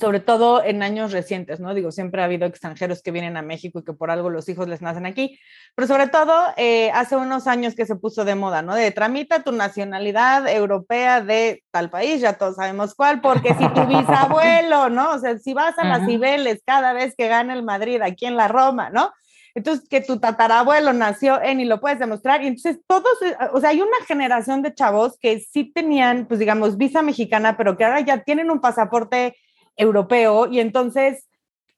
sobre 0.00 0.20
todo 0.20 0.62
en 0.62 0.82
años 0.82 1.12
recientes, 1.12 1.60
¿no? 1.60 1.74
Digo, 1.74 1.90
siempre 1.90 2.20
ha 2.20 2.26
habido 2.26 2.46
extranjeros 2.46 3.02
que 3.02 3.10
vienen 3.10 3.36
a 3.36 3.42
México 3.42 3.78
y 3.78 3.84
que 3.84 3.92
por 3.92 4.10
algo 4.10 4.30
los 4.30 4.48
hijos 4.48 4.68
les 4.68 4.82
nacen 4.82 5.06
aquí, 5.06 5.38
pero 5.74 5.88
sobre 5.88 6.08
todo 6.08 6.34
eh, 6.56 6.90
hace 6.92 7.16
unos 7.16 7.46
años 7.46 7.74
que 7.74 7.86
se 7.86 7.96
puso 7.96 8.24
de 8.24 8.34
moda, 8.34 8.62
¿no? 8.62 8.74
De 8.74 8.90
tramita 8.90 9.42
tu 9.42 9.52
nacionalidad 9.52 10.48
europea 10.48 11.20
de 11.20 11.62
tal 11.70 11.90
país, 11.90 12.20
ya 12.20 12.34
todos 12.34 12.56
sabemos 12.56 12.94
cuál, 12.94 13.20
porque 13.20 13.54
si 13.54 13.68
tu 13.68 13.86
bisabuelo, 13.86 14.88
¿no? 14.90 15.12
O 15.12 15.18
sea, 15.18 15.38
si 15.38 15.54
vas 15.54 15.78
a 15.78 15.84
las 15.84 16.06
Cibeles 16.06 16.62
cada 16.64 16.92
vez 16.92 17.14
que 17.16 17.28
gana 17.28 17.54
el 17.54 17.62
Madrid 17.62 18.00
aquí 18.02 18.26
en 18.26 18.36
la 18.36 18.48
Roma, 18.48 18.90
¿no? 18.90 19.12
entonces 19.54 19.88
que 19.88 20.00
tu 20.00 20.20
tatarabuelo 20.20 20.92
nació 20.92 21.42
en 21.42 21.60
y 21.60 21.64
lo 21.64 21.80
puedes 21.80 21.98
demostrar. 21.98 22.42
Y 22.42 22.46
entonces 22.46 22.78
todos, 22.86 23.20
eh, 23.22 23.36
o 23.52 23.60
sea, 23.60 23.70
hay 23.70 23.80
una 23.80 23.96
generación 24.06 24.62
de 24.62 24.72
chavos 24.72 25.18
que 25.20 25.40
sí 25.40 25.72
tenían, 25.74 26.26
pues 26.26 26.38
digamos, 26.38 26.76
visa 26.76 27.02
mexicana, 27.02 27.56
pero 27.56 27.76
que 27.76 27.84
ahora 27.84 28.00
ya 28.00 28.22
tienen 28.22 28.50
un 28.50 28.60
pasaporte 28.60 29.36
europeo 29.78 30.46
y 30.46 30.60
entonces 30.60 31.28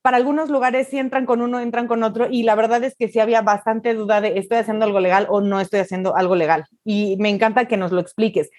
para 0.03 0.17
algunos 0.17 0.49
lugares 0.49 0.89
sí 0.89 0.99
entran 0.99 1.27
con 1.27 1.43
uno, 1.43 1.61
entran 1.61 1.87
con 1.87 2.03
otro 2.03 2.27
y 2.31 2.43
la 2.43 2.55
verdad 2.55 2.83
es 2.85 2.97
que 2.97 3.09
sí 3.09 3.21
había 3.21 3.43
bastante 3.43 3.95
duda 3.95 4.21
de 4.21 4.39
estoy 4.39 4.59
haciendo 4.59 4.87
algo 4.87 4.99
legal 4.99 5.27
o 5.29 5.41
no 5.41 5.61
estoy 5.61 5.81
haciendo 5.81 6.17
algo 6.17 6.35
legal. 6.35 6.65
Y 6.85 7.17
me 7.19 7.29
encanta 7.29 7.67
que 7.67 7.77
nos 7.77 7.93
lo 7.93 8.01
expliques. 8.01 8.51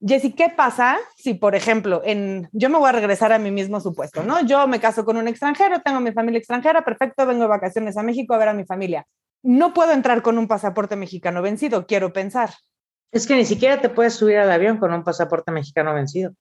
Jessy, 0.00 0.32
¿qué 0.32 0.48
pasa 0.48 0.96
si, 1.16 1.34
por 1.34 1.56
ejemplo, 1.56 2.02
en, 2.04 2.48
yo 2.52 2.70
me 2.70 2.78
voy 2.78 2.88
a 2.88 2.92
regresar 2.92 3.32
a 3.32 3.40
mi 3.40 3.50
mismo 3.50 3.80
supuesto, 3.80 4.22
¿no? 4.22 4.40
Yo 4.46 4.68
me 4.68 4.78
caso 4.78 5.04
con 5.04 5.16
un 5.16 5.26
extranjero, 5.26 5.80
tengo 5.80 5.98
mi 5.98 6.12
familia 6.12 6.38
extranjera, 6.38 6.84
perfecto, 6.84 7.26
vengo 7.26 7.42
de 7.42 7.48
vacaciones 7.48 7.96
a 7.96 8.04
México 8.04 8.32
a 8.32 8.38
ver 8.38 8.48
a 8.48 8.54
mi 8.54 8.64
familia. 8.64 9.04
No 9.42 9.74
puedo 9.74 9.92
entrar 9.92 10.22
con 10.22 10.38
un 10.38 10.46
pasaporte 10.46 10.94
mexicano 10.94 11.42
vencido, 11.42 11.86
quiero 11.86 12.12
pensar. 12.12 12.50
Es 13.10 13.26
que 13.26 13.34
ni 13.34 13.44
siquiera 13.44 13.80
te 13.80 13.88
puedes 13.88 14.14
subir 14.14 14.36
al 14.36 14.52
avión 14.52 14.78
con 14.78 14.92
un 14.92 15.02
pasaporte 15.02 15.50
mexicano 15.50 15.94
vencido. 15.94 16.32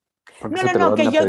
No, 0.43 0.49
no, 0.49 0.89
no, 0.89 0.95
que 0.95 1.09
yo, 1.09 1.21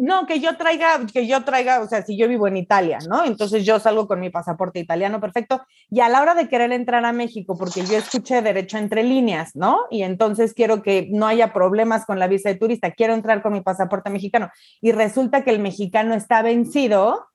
¿no? 0.00 0.26
que 0.26 0.40
yo 0.40 0.56
traiga, 0.56 1.00
que 1.12 1.26
yo 1.26 1.44
traiga, 1.44 1.80
o 1.80 1.88
sea, 1.88 2.02
si 2.02 2.16
yo 2.16 2.28
vivo 2.28 2.48
en 2.48 2.56
Italia, 2.56 2.98
¿no? 3.08 3.24
Entonces 3.24 3.64
yo 3.64 3.78
salgo 3.78 4.06
con 4.06 4.20
mi 4.20 4.30
pasaporte 4.30 4.78
italiano, 4.78 5.20
perfecto. 5.20 5.62
Y 5.90 6.00
a 6.00 6.08
la 6.08 6.22
hora 6.22 6.34
de 6.34 6.48
querer 6.48 6.72
entrar 6.72 7.04
a 7.04 7.12
México, 7.12 7.56
porque 7.58 7.84
yo 7.84 7.98
escuché 7.98 8.42
derecho 8.42 8.78
entre 8.78 9.02
líneas, 9.02 9.54
¿no? 9.54 9.80
Y 9.90 10.02
entonces 10.02 10.54
quiero 10.54 10.82
que 10.82 11.08
no 11.10 11.26
haya 11.26 11.52
problemas 11.52 12.06
con 12.06 12.18
la 12.18 12.26
visa 12.26 12.48
de 12.48 12.54
turista, 12.56 12.92
quiero 12.92 13.14
entrar 13.14 13.42
con 13.42 13.52
mi 13.52 13.60
pasaporte 13.60 14.10
mexicano. 14.10 14.50
Y 14.80 14.92
resulta 14.92 15.44
que 15.44 15.50
el 15.50 15.58
mexicano 15.58 16.14
está 16.14 16.42
vencido, 16.42 17.26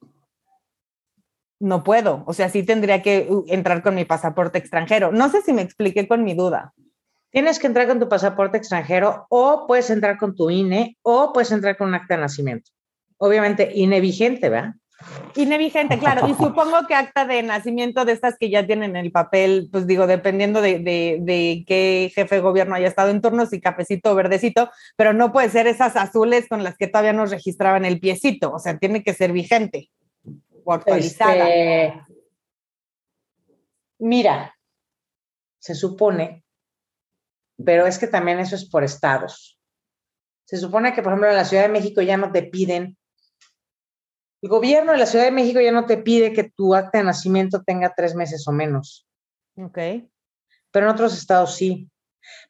no 1.60 1.84
puedo. 1.84 2.24
O 2.26 2.34
sea, 2.34 2.50
sí 2.50 2.64
tendría 2.64 3.02
que 3.02 3.28
uh, 3.30 3.44
entrar 3.48 3.84
con 3.84 3.96
mi 3.96 4.06
pasaporte 4.06 4.58
extranjero. 4.58 5.12
No 5.12 5.30
sé 5.30 5.42
si 5.42 5.54
me 5.54 5.62
expliqué 5.62 6.08
con 6.08 6.24
mi 6.24 6.34
duda. 6.34 6.74
Tienes 7.32 7.60
que 7.60 7.68
entrar 7.68 7.88
con 7.88 8.00
tu 8.00 8.10
pasaporte 8.10 8.58
extranjero 8.58 9.28
o 9.30 9.66
puedes 9.68 9.90
entrar 9.90 10.18
con 10.18 10.36
tu 10.36 10.50
INE 10.50 10.98
o 11.04 11.32
puedes 11.32 11.52
entrar 11.52 11.78
con 11.78 11.90
un 11.90 11.96
acta 11.96 12.16
de 12.16 12.22
nacimiento. 12.22 12.72
Obviamente, 13.18 13.72
INE 13.74 14.02
vigente, 14.02 14.50
¿verdad? 14.50 14.74
INE 15.36 15.58
vigente, 15.58 16.00
claro. 16.00 16.28
Y 16.28 16.34
supongo 16.44 16.88
que 16.88 16.96
acta 16.96 17.26
de 17.26 17.44
nacimiento 17.44 18.04
de 18.04 18.14
estas 18.14 18.38
que 18.38 18.50
ya 18.50 18.66
tienen 18.66 18.96
el 18.96 19.12
papel, 19.12 19.70
pues 19.72 19.86
digo, 19.86 20.08
dependiendo 20.08 20.62
de, 20.62 20.80
de, 20.80 21.64
qué 21.68 22.12
jefe 22.14 22.36
de 22.36 22.42
gobierno 22.42 22.76
haya 22.76 22.88
estado 22.88 23.10
en 23.10 23.22
turno, 23.22 23.46
si 23.46 23.62
cafecito 23.62 24.12
o 24.12 24.16
verdecito, 24.16 24.70
pero 24.96 25.14
no 25.14 25.32
puede 25.32 25.50
ser 25.50 25.68
esas 25.68 25.96
azules 25.96 26.48
con 26.50 26.64
las 26.64 26.78
que 26.78 26.88
todavía 26.88 27.14
nos 27.14 27.30
registraban 27.30 27.86
el 27.86 28.00
piecito. 28.00 28.52
O 28.52 28.60
sea, 28.60 28.78
tiene 28.78 29.04
que 29.04 29.14
ser 29.14 29.32
vigente 29.32 29.90
o 30.64 30.74
actualizada. 30.74 31.50
Este, 31.50 32.02
mira, 34.00 34.56
se 35.60 35.76
supone 35.76 36.44
pero 37.66 37.86
es 37.86 37.98
que 38.00 38.08
también 38.08 38.40
eso 38.40 38.56
es 38.56 38.70
por 38.70 38.84
estados. 38.84 39.60
Se 40.46 40.58
supone 40.58 40.94
que, 40.94 41.02
por 41.02 41.12
ejemplo, 41.12 41.30
en 41.30 41.36
la 41.36 41.46
Ciudad 41.46 41.64
de 41.64 41.70
México 41.70 42.02
ya 42.02 42.18
no 42.18 42.32
te 42.32 42.44
piden, 42.44 42.98
el 44.42 44.50
gobierno 44.50 44.94
de 44.94 44.98
la 44.98 45.06
Ciudad 45.06 45.26
de 45.26 45.32
México 45.32 45.60
ya 45.60 45.72
no 45.72 45.86
te 45.86 45.98
pide 45.98 46.32
que 46.32 46.46
tu 46.46 46.74
acta 46.74 47.00
de 47.00 47.04
nacimiento 47.04 47.62
tenga 47.64 47.94
tres 47.96 48.16
meses 48.16 48.48
o 48.48 48.52
menos. 48.52 49.06
Ok. 49.58 49.78
Pero 50.72 50.86
en 50.86 50.92
otros 50.92 51.18
estados 51.18 51.56
sí. 51.56 51.90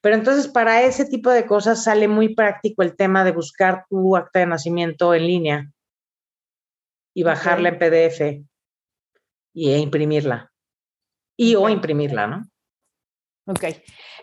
Pero 0.01 0.15
entonces 0.15 0.47
para 0.47 0.83
ese 0.83 1.05
tipo 1.05 1.31
de 1.31 1.45
cosas 1.45 1.83
sale 1.83 2.07
muy 2.07 2.35
práctico 2.35 2.83
el 2.83 2.95
tema 2.95 3.23
de 3.23 3.31
buscar 3.31 3.85
tu 3.89 4.15
acta 4.15 4.39
de 4.39 4.45
nacimiento 4.45 5.13
en 5.13 5.25
línea 5.25 5.71
y 7.15 7.23
bajarla 7.23 7.69
en 7.69 7.79
PDF 7.79 8.21
y 9.53 9.71
e 9.71 9.77
imprimirla. 9.79 10.51
Y 11.35 11.55
o 11.55 11.69
imprimirla, 11.69 12.27
¿no? 12.27 12.49
Ok. 13.47 13.63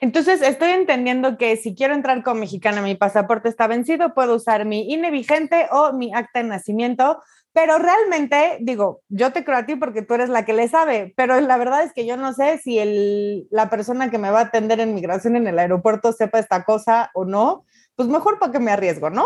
Entonces, 0.00 0.42
estoy 0.42 0.70
entendiendo 0.70 1.38
que 1.38 1.56
si 1.56 1.74
quiero 1.74 1.94
entrar 1.94 2.22
con 2.22 2.40
mexicana, 2.40 2.82
mi 2.82 2.94
pasaporte 2.94 3.48
está 3.48 3.66
vencido, 3.66 4.14
puedo 4.14 4.36
usar 4.36 4.64
mi 4.64 4.92
INE 4.92 5.10
vigente 5.10 5.66
o 5.70 5.92
mi 5.92 6.12
acta 6.14 6.42
de 6.42 6.48
nacimiento, 6.48 7.20
pero 7.52 7.78
realmente, 7.78 8.58
digo, 8.60 9.00
yo 9.08 9.32
te 9.32 9.42
creo 9.42 9.58
a 9.58 9.66
ti 9.66 9.76
porque 9.76 10.02
tú 10.02 10.14
eres 10.14 10.28
la 10.28 10.44
que 10.44 10.52
le 10.52 10.68
sabe, 10.68 11.14
pero 11.16 11.40
la 11.40 11.56
verdad 11.56 11.84
es 11.84 11.92
que 11.94 12.04
yo 12.04 12.18
no 12.18 12.34
sé 12.34 12.58
si 12.58 12.78
el, 12.78 13.48
la 13.50 13.70
persona 13.70 14.10
que 14.10 14.18
me 14.18 14.30
va 14.30 14.40
a 14.40 14.44
atender 14.44 14.80
en 14.80 14.94
migración 14.94 15.36
en 15.36 15.46
el 15.46 15.58
aeropuerto 15.58 16.12
sepa 16.12 16.38
esta 16.38 16.64
cosa 16.64 17.10
o 17.14 17.24
no, 17.24 17.64
pues 17.94 18.08
mejor 18.08 18.38
para 18.38 18.52
que 18.52 18.58
me 18.58 18.72
arriesgo, 18.72 19.08
¿no? 19.08 19.24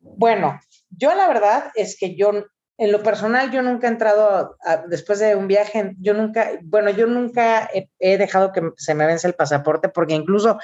Bueno, 0.00 0.60
yo 0.90 1.14
la 1.14 1.26
verdad 1.28 1.70
es 1.74 1.96
que 1.98 2.16
yo 2.16 2.32
en 2.80 2.92
lo 2.92 3.02
personal, 3.02 3.50
yo 3.50 3.60
nunca 3.60 3.86
he 3.86 3.90
entrado, 3.90 4.56
después 4.88 5.18
de 5.18 5.36
un 5.36 5.46
viaje, 5.46 5.94
yo 5.98 6.14
nunca, 6.14 6.52
bueno, 6.62 6.88
yo 6.88 7.06
nunca 7.06 7.68
he, 7.98 8.16
dejado 8.16 8.52
que 8.52 8.72
se 8.78 8.94
me 8.94 9.04
vence 9.04 9.26
el 9.26 9.34
pasaporte, 9.34 9.90
porque 9.90 10.14
incluso 10.14 10.58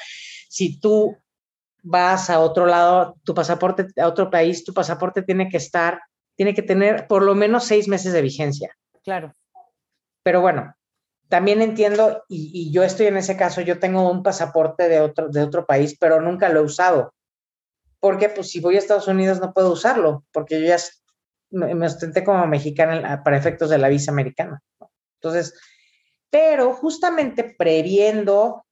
si 0.48 0.80
tú 0.80 1.18
vas 1.82 2.30
a 2.30 2.40
otro 2.40 2.64
lado, 2.64 3.18
tu 3.22 3.34
pasaporte, 3.34 3.88
a 4.00 4.08
otro 4.08 4.30
país, 4.30 4.64
tu 4.64 4.72
pasaporte 4.72 5.20
tiene 5.20 5.50
que 5.50 5.58
estar, 5.58 6.00
tiene 6.36 6.54
que 6.54 6.62
tener 6.62 7.06
por 7.06 7.22
lo 7.22 7.34
menos 7.34 7.64
seis 7.64 7.86
meses 7.86 8.14
de 8.14 8.22
vigencia. 8.22 8.74
Claro. 9.04 9.34
Pero 10.22 10.40
bueno, 10.40 10.74
también 11.28 11.60
entiendo, 11.60 12.24
y, 12.30 12.50
y, 12.54 12.72
yo 12.72 12.82
estoy 12.82 13.08
en 13.08 13.18
ese 13.18 13.36
caso, 13.36 13.60
yo 13.60 13.78
tengo 13.78 14.10
un 14.10 14.22
pasaporte 14.22 14.88
de 14.88 15.00
otro, 15.00 15.28
de 15.28 15.42
otro 15.42 15.66
país, 15.66 15.94
pero 16.00 16.22
nunca 16.22 16.48
lo 16.48 16.60
he 16.60 16.64
usado. 16.64 17.12
Porque 18.00 18.30
pues 18.30 18.48
si 18.48 18.60
voy 18.60 18.76
a 18.76 18.78
Estados 18.78 19.06
Unidos 19.06 19.38
no 19.38 19.52
puedo 19.52 19.70
usarlo, 19.70 20.24
porque 20.32 20.62
yo 20.62 20.66
ya 20.66 20.78
me, 21.50 21.86
ostenté 21.86 22.24
como 22.24 22.46
mexicana 22.46 23.22
para 23.22 23.36
efectos 23.36 23.70
de 23.70 23.78
la 23.78 23.88
visa 23.88 24.10
americana. 24.10 24.62
Entonces, 25.20 25.54
pero 26.30 26.72
justamente 26.72 27.54
previendo 27.56 28.64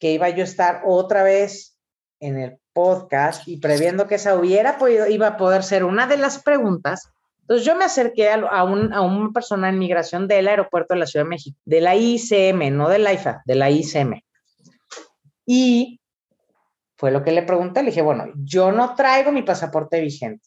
que 0.00 0.12
iba 0.12 0.28
yo 0.30 0.42
a 0.42 0.44
estar 0.44 0.82
otra 0.84 1.22
vez 1.22 1.78
en 2.20 2.38
el 2.38 2.58
podcast 2.72 3.46
y 3.46 3.58
previendo 3.58 4.06
que 4.06 4.16
esa 4.16 4.36
hubiera 4.36 4.78
podido, 4.78 5.06
iba 5.06 5.28
a 5.28 5.36
poder 5.36 5.62
ser 5.62 5.84
una 5.84 6.06
de 6.06 6.16
las 6.16 6.42
preguntas, 6.42 7.10
Entonces 7.40 7.66
yo 7.66 7.76
me 7.76 7.84
acerqué 7.84 8.30
a, 8.30 8.64
un, 8.64 8.92
a 8.92 9.00
una 9.00 9.30
persona 9.32 9.68
en 9.68 9.78
migración 9.78 10.28
del 10.28 10.48
aeropuerto 10.48 10.94
de 10.94 11.00
la 11.00 11.06
Ciudad 11.06 11.24
de 11.24 11.30
México, 11.30 11.58
de 11.64 11.80
la 11.80 11.96
ICM, 11.96 12.76
no 12.76 12.88
de 12.88 12.98
la 12.98 13.12
IFA, 13.12 13.42
de 13.44 13.54
la 13.54 13.70
ICM. 13.70 14.20
Y 15.46 16.00
fue 16.96 17.10
lo 17.10 17.22
que 17.22 17.32
le 17.32 17.42
pregunté, 17.42 17.82
le 17.82 17.90
dije, 17.90 18.02
bueno, 18.02 18.26
yo 18.36 18.70
no 18.72 18.94
traigo 18.94 19.32
mi 19.32 19.42
pasaporte 19.42 20.00
vigente. 20.00 20.44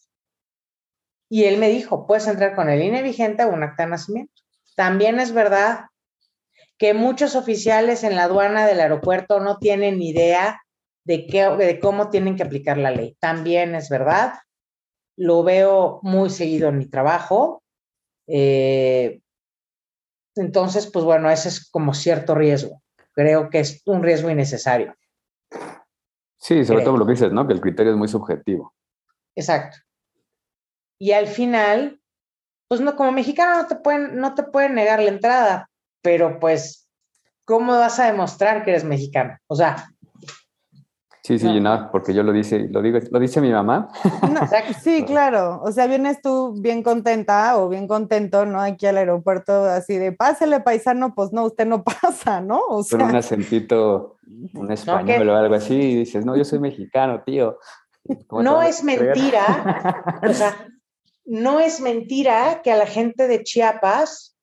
Y 1.32 1.44
él 1.44 1.56
me 1.56 1.70
dijo, 1.70 2.06
puedes 2.06 2.26
entrar 2.26 2.54
con 2.54 2.68
el 2.68 2.82
INE 2.82 3.02
vigente 3.02 3.42
o 3.42 3.48
un 3.48 3.62
acta 3.62 3.84
de 3.84 3.88
nacimiento. 3.88 4.34
También 4.76 5.18
es 5.18 5.32
verdad 5.32 5.86
que 6.76 6.92
muchos 6.92 7.36
oficiales 7.36 8.04
en 8.04 8.16
la 8.16 8.24
aduana 8.24 8.66
del 8.66 8.80
aeropuerto 8.80 9.40
no 9.40 9.56
tienen 9.56 9.98
ni 9.98 10.10
idea 10.10 10.60
de, 11.04 11.26
qué, 11.26 11.48
de 11.48 11.80
cómo 11.80 12.10
tienen 12.10 12.36
que 12.36 12.42
aplicar 12.42 12.76
la 12.76 12.90
ley. 12.90 13.16
También 13.18 13.74
es 13.74 13.88
verdad 13.88 14.34
lo 15.16 15.42
veo 15.42 16.00
muy 16.02 16.28
seguido 16.28 16.68
en 16.68 16.76
mi 16.76 16.84
trabajo. 16.84 17.62
Eh, 18.26 19.22
entonces, 20.34 20.90
pues 20.92 21.02
bueno, 21.02 21.30
ese 21.30 21.48
es 21.48 21.70
como 21.70 21.94
cierto 21.94 22.34
riesgo. 22.34 22.82
Creo 23.14 23.48
que 23.48 23.60
es 23.60 23.80
un 23.86 24.02
riesgo 24.02 24.28
innecesario. 24.28 24.94
Sí, 26.36 26.62
sobre 26.66 26.84
todo 26.84 26.98
lo 26.98 27.06
que 27.06 27.12
dices, 27.12 27.32
¿no? 27.32 27.46
Que 27.46 27.54
el 27.54 27.62
criterio 27.62 27.92
es 27.92 27.98
muy 27.98 28.08
subjetivo. 28.08 28.74
Exacto. 29.34 29.78
Y 31.02 31.10
al 31.10 31.26
final, 31.26 31.98
pues 32.68 32.80
no, 32.80 32.94
como 32.94 33.10
mexicano 33.10 33.60
no 33.60 33.66
te 33.66 33.74
pueden, 33.74 34.20
no 34.20 34.36
te 34.36 34.44
pueden 34.44 34.76
negar 34.76 35.02
la 35.02 35.08
entrada, 35.08 35.68
pero 36.00 36.38
pues, 36.38 36.88
¿cómo 37.44 37.72
vas 37.72 37.98
a 37.98 38.06
demostrar 38.06 38.62
que 38.62 38.70
eres 38.70 38.84
mexicano? 38.84 39.36
O 39.48 39.56
sea, 39.56 39.88
Sí, 41.24 41.40
sí, 41.40 41.58
no. 41.58 41.88
porque 41.90 42.14
yo 42.14 42.22
lo 42.22 42.32
dice, 42.32 42.68
lo 42.70 42.80
digo, 42.82 43.00
lo 43.10 43.18
dice 43.18 43.40
mi 43.40 43.50
mamá. 43.50 43.88
sí, 44.80 45.04
claro. 45.04 45.60
O 45.64 45.72
sea, 45.72 45.88
vienes 45.88 46.22
tú 46.22 46.54
bien 46.60 46.84
contenta 46.84 47.58
o 47.58 47.68
bien 47.68 47.88
contento, 47.88 48.46
¿no? 48.46 48.60
Aquí 48.60 48.86
al 48.86 48.96
aeropuerto, 48.96 49.64
así 49.64 49.98
de 49.98 50.12
pásele 50.12 50.60
paisano, 50.60 51.16
pues 51.16 51.32
no, 51.32 51.44
usted 51.46 51.66
no 51.66 51.82
pasa, 52.02 52.40
¿no? 52.40 52.60
O 52.68 52.84
sea, 52.84 53.00
Con 53.00 53.08
un 53.08 53.16
acentito, 53.16 54.18
un 54.54 54.70
español 54.70 55.28
o 55.30 55.36
algo 55.36 55.56
así, 55.56 55.74
y 55.74 55.96
dices, 55.96 56.24
no, 56.24 56.36
yo 56.36 56.44
soy 56.44 56.60
mexicano, 56.60 57.22
tío. 57.26 57.58
No 58.30 58.62
es 58.62 58.84
mentira, 58.84 60.20
o 60.28 60.32
sea, 60.32 60.54
no 61.24 61.60
es 61.60 61.80
mentira 61.80 62.62
que 62.62 62.72
a 62.72 62.76
la 62.76 62.86
gente 62.86 63.28
de 63.28 63.42
Chiapas, 63.42 64.36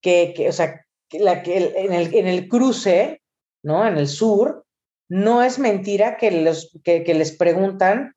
que, 0.00 0.32
que 0.34 0.48
o 0.48 0.52
sea, 0.52 0.86
la, 1.12 1.42
que 1.42 1.72
en, 1.76 1.92
el, 1.92 2.14
en 2.14 2.26
el 2.26 2.48
cruce, 2.48 3.22
¿no? 3.62 3.86
En 3.86 3.96
el 3.96 4.08
sur, 4.08 4.64
no 5.08 5.42
es 5.42 5.58
mentira 5.58 6.16
que, 6.16 6.30
los, 6.30 6.76
que, 6.84 7.02
les 7.14 7.32
preguntan, 7.32 8.14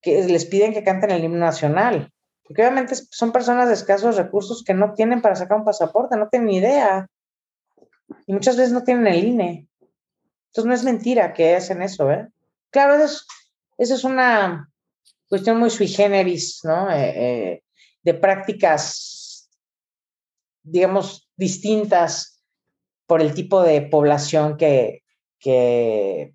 que 0.00 0.22
les 0.24 0.44
piden 0.44 0.72
que 0.72 0.84
canten 0.84 1.10
el 1.10 1.24
himno 1.24 1.40
nacional, 1.40 2.12
porque 2.44 2.62
obviamente 2.62 2.94
son 2.94 3.32
personas 3.32 3.68
de 3.68 3.74
escasos 3.74 4.16
recursos 4.16 4.62
que 4.64 4.72
no 4.72 4.94
tienen 4.94 5.20
para 5.20 5.34
sacar 5.34 5.58
un 5.58 5.64
pasaporte, 5.64 6.16
no 6.16 6.28
tienen 6.28 6.50
idea, 6.50 7.08
y 8.26 8.32
muchas 8.32 8.56
veces 8.56 8.72
no 8.72 8.84
tienen 8.84 9.06
el 9.08 9.24
INE. 9.24 9.68
Entonces 10.46 10.68
no 10.68 10.74
es 10.74 10.84
mentira 10.84 11.32
que 11.34 11.56
hacen 11.56 11.82
eso, 11.82 12.10
¿eh? 12.10 12.28
Claro, 12.70 12.94
eso 13.02 13.24
es, 13.76 14.04
una 14.04 14.70
cuestión 15.28 15.58
muy 15.58 15.70
sui 15.70 15.88
generis, 15.88 16.60
¿no? 16.64 16.90
Eh, 16.90 17.12
eh, 17.16 17.62
de 18.02 18.14
prácticas, 18.14 19.48
digamos, 20.62 21.28
distintas 21.36 22.42
por 23.06 23.20
el 23.20 23.34
tipo 23.34 23.62
de 23.62 23.82
población 23.82 24.56
que, 24.56 25.02
que, 25.38 26.34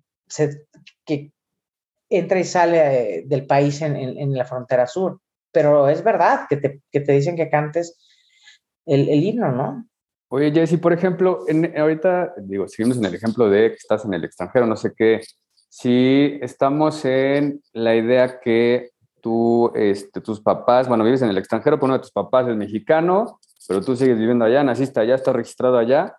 entra 2.10 2.38
y 2.38 2.44
sale 2.44 2.78
eh, 3.18 3.22
del 3.26 3.46
país 3.46 3.80
en, 3.82 4.34
la 4.34 4.44
frontera 4.44 4.86
sur. 4.86 5.20
Pero 5.52 5.88
es 5.88 6.02
verdad 6.02 6.46
que 6.48 6.56
te, 6.56 6.80
que 6.90 7.00
te 7.00 7.12
dicen 7.12 7.36
que 7.36 7.48
cantes 7.48 7.96
el, 8.86 9.08
himno, 9.08 9.52
¿no? 9.52 9.88
Oye, 10.28 10.52
Jessy, 10.52 10.78
por 10.78 10.92
ejemplo, 10.92 11.44
ahorita, 11.76 12.34
digo, 12.38 12.66
seguimos 12.66 12.98
en 12.98 13.04
el 13.04 13.14
ejemplo 13.14 13.48
de 13.48 13.70
que 13.70 13.76
estás 13.76 14.04
en 14.04 14.14
el 14.14 14.24
extranjero, 14.24 14.66
no 14.66 14.76
sé 14.76 14.92
qué. 14.96 15.20
Si 15.76 16.38
estamos 16.40 17.04
en 17.04 17.60
la 17.72 17.96
idea 17.96 18.38
que 18.38 18.92
tú, 19.20 19.72
este, 19.74 20.20
tus 20.20 20.40
papás, 20.40 20.86
bueno, 20.86 21.02
vives 21.02 21.22
en 21.22 21.30
el 21.30 21.36
extranjero, 21.36 21.78
pero 21.78 21.86
uno 21.86 21.94
de 21.94 22.02
tus 22.02 22.12
papás 22.12 22.46
es 22.46 22.54
mexicano, 22.54 23.40
pero 23.66 23.80
tú 23.80 23.96
sigues 23.96 24.16
viviendo 24.16 24.44
allá, 24.44 24.62
naciste 24.62 25.00
allá, 25.00 25.16
estás 25.16 25.34
registrado 25.34 25.76
allá. 25.76 26.16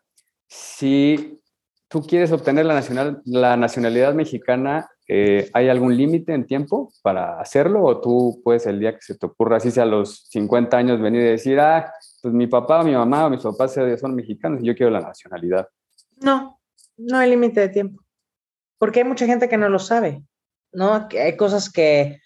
Si 0.50 1.42
tú 1.88 2.02
quieres 2.02 2.34
obtener 2.34 2.66
la, 2.66 2.74
nacional, 2.74 3.22
la 3.24 3.56
nacionalidad 3.56 4.14
mexicana, 4.14 4.90
eh, 5.08 5.50
¿hay 5.54 5.70
algún 5.70 5.96
límite 5.96 6.34
en 6.34 6.46
tiempo 6.46 6.92
para 7.02 7.40
hacerlo? 7.40 7.82
¿O 7.86 8.02
tú 8.02 8.42
puedes 8.44 8.66
el 8.66 8.82
día 8.82 8.94
que 8.94 9.04
se 9.04 9.18
te 9.18 9.26
ocurra, 9.26 9.56
así 9.56 9.72
sea 9.72 9.84
a 9.84 9.86
los 9.86 10.28
50 10.32 10.76
años, 10.76 11.00
venir 11.00 11.22
y 11.22 11.30
decir, 11.30 11.62
ah, 11.62 11.94
pues 12.22 12.34
mi 12.34 12.48
papá, 12.48 12.84
mi 12.84 12.92
mamá 12.92 13.30
mis 13.30 13.42
papás 13.42 13.74
son 14.02 14.16
mexicanos 14.16 14.60
y 14.62 14.66
yo 14.66 14.76
quiero 14.76 14.92
la 14.92 15.00
nacionalidad? 15.00 15.66
No, 16.18 16.60
no 16.98 17.18
hay 17.18 17.30
límite 17.30 17.62
de 17.62 17.70
tiempo. 17.70 18.05
Porque 18.78 19.00
hay 19.00 19.06
mucha 19.06 19.26
gente 19.26 19.50
que 19.50 19.58
no 19.58 19.70
lo 19.70 19.80
sabe, 19.80 20.24
¿no? 20.72 21.08
Hay 21.12 21.38
cosas 21.38 21.72
que 21.72 22.20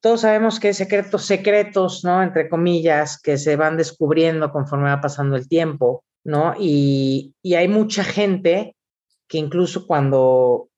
todos 0.00 0.22
sabemos 0.22 0.60
que 0.60 0.68
hay 0.68 0.74
secretos, 0.74 1.24
secretos, 1.24 2.04
¿no? 2.04 2.22
Entre 2.22 2.48
comillas, 2.48 3.20
que 3.20 3.38
se 3.38 3.56
van 3.56 3.76
descubriendo 3.76 4.52
conforme 4.52 4.90
va 4.90 5.00
pasando 5.00 5.36
el 5.36 5.48
tiempo, 5.48 6.04
¿no? 6.24 6.54
Y, 6.58 7.34
y 7.42 7.54
hay 7.54 7.68
mucha 7.68 8.04
gente 8.04 8.76
que 9.28 9.38
incluso 9.38 9.86
cuando, 9.86 10.68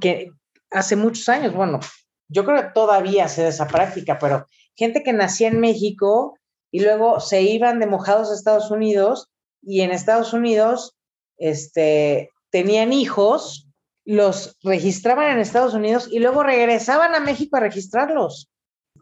que 0.00 0.30
hace 0.70 0.96
muchos 0.96 1.28
años, 1.28 1.54
bueno, 1.54 1.80
yo 2.28 2.44
creo 2.44 2.62
que 2.62 2.70
todavía 2.74 3.28
se 3.28 3.42
da 3.42 3.48
esa 3.48 3.68
práctica, 3.68 4.18
pero 4.18 4.46
gente 4.74 5.02
que 5.02 5.12
nacía 5.12 5.48
en 5.48 5.60
México 5.60 6.38
y 6.70 6.80
luego 6.80 7.20
se 7.20 7.42
iban 7.42 7.78
de 7.78 7.86
mojados 7.86 8.30
a 8.30 8.34
Estados 8.34 8.70
Unidos 8.70 9.28
y 9.62 9.80
en 9.82 9.90
Estados 9.90 10.32
Unidos 10.32 10.96
este, 11.38 12.30
tenían 12.50 12.92
hijos, 12.92 13.65
los 14.06 14.56
registraban 14.62 15.32
en 15.32 15.40
Estados 15.40 15.74
Unidos 15.74 16.08
y 16.10 16.20
luego 16.20 16.42
regresaban 16.42 17.14
a 17.14 17.20
México 17.20 17.56
a 17.56 17.60
registrarlos. 17.60 18.48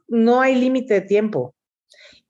No 0.08 0.40
hay 0.40 0.56
límite 0.56 0.94
de 0.94 1.00
tiempo. 1.02 1.54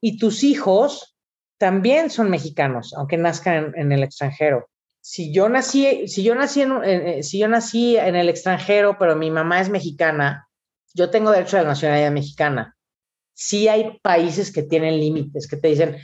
Y 0.01 0.19
tus 0.19 0.45
hijos 0.45 1.17
también 1.57 2.11
son 2.11 2.29
mexicanos, 2.29 2.93
aunque 2.95 3.17
nazcan 3.17 3.73
en 3.77 3.93
el 3.93 4.03
extranjero 4.03 4.69
si 5.07 5.35
yo 5.35 5.51
nací, 5.51 6.09
si 6.09 6.23
yo 6.23 6.35
nací 6.35 6.63
en, 6.63 6.83
eh, 6.83 7.23
si 7.23 7.39
yo 7.39 7.47
nací 7.47 7.99
en 7.99 8.17
el 8.17 8.31
extranjero, 8.31 8.97
pero 8.99 9.15
mi 9.15 9.31
mamá 9.31 9.61
es 9.61 9.69
mexicana, 9.69 10.49
yo 10.95 11.11
tengo 11.11 11.31
derecho 11.31 11.59
a 11.59 11.63
la 11.63 11.69
nacionalidad 11.69 12.11
mexicana. 12.11 12.75
Sí 13.35 13.69
hay 13.69 13.99
países 14.01 14.51
que 14.51 14.63
tienen 14.63 14.99
límites, 14.99 15.47
que 15.47 15.59
te 15.59 15.69
dicen, 15.69 15.99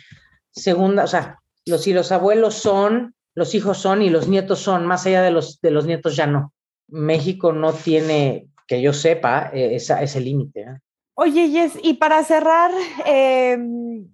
segunda, 0.51 1.05
o 1.05 1.07
sea, 1.07 1.39
si 1.79 1.95
los 1.95 2.13
abuelos 2.13 2.57
son, 2.57 3.15
los 3.35 3.55
hijos 3.55 3.79
son 3.79 4.03
y 4.03 4.11
los 4.11 4.29
nietos 4.29 4.59
son, 4.59 4.85
más 4.85 5.07
allá 5.07 5.23
de 5.23 5.31
los, 5.31 5.63
de 5.63 5.71
los 5.71 5.87
nietos 5.87 6.15
ya 6.15 6.27
no. 6.27 6.53
México 6.91 7.53
no 7.53 7.73
tiene, 7.73 8.49
que 8.67 8.83
yo 8.83 8.93
sepa, 8.93 9.51
eh, 9.53 9.75
esa, 9.77 10.03
ese 10.03 10.21
límite. 10.21 10.61
¿eh? 10.63 10.79
Oye, 11.15 11.49
Yes, 11.51 11.79
y 11.83 11.95
para 11.95 12.25
cerrar, 12.25 12.71
em, 13.07 14.09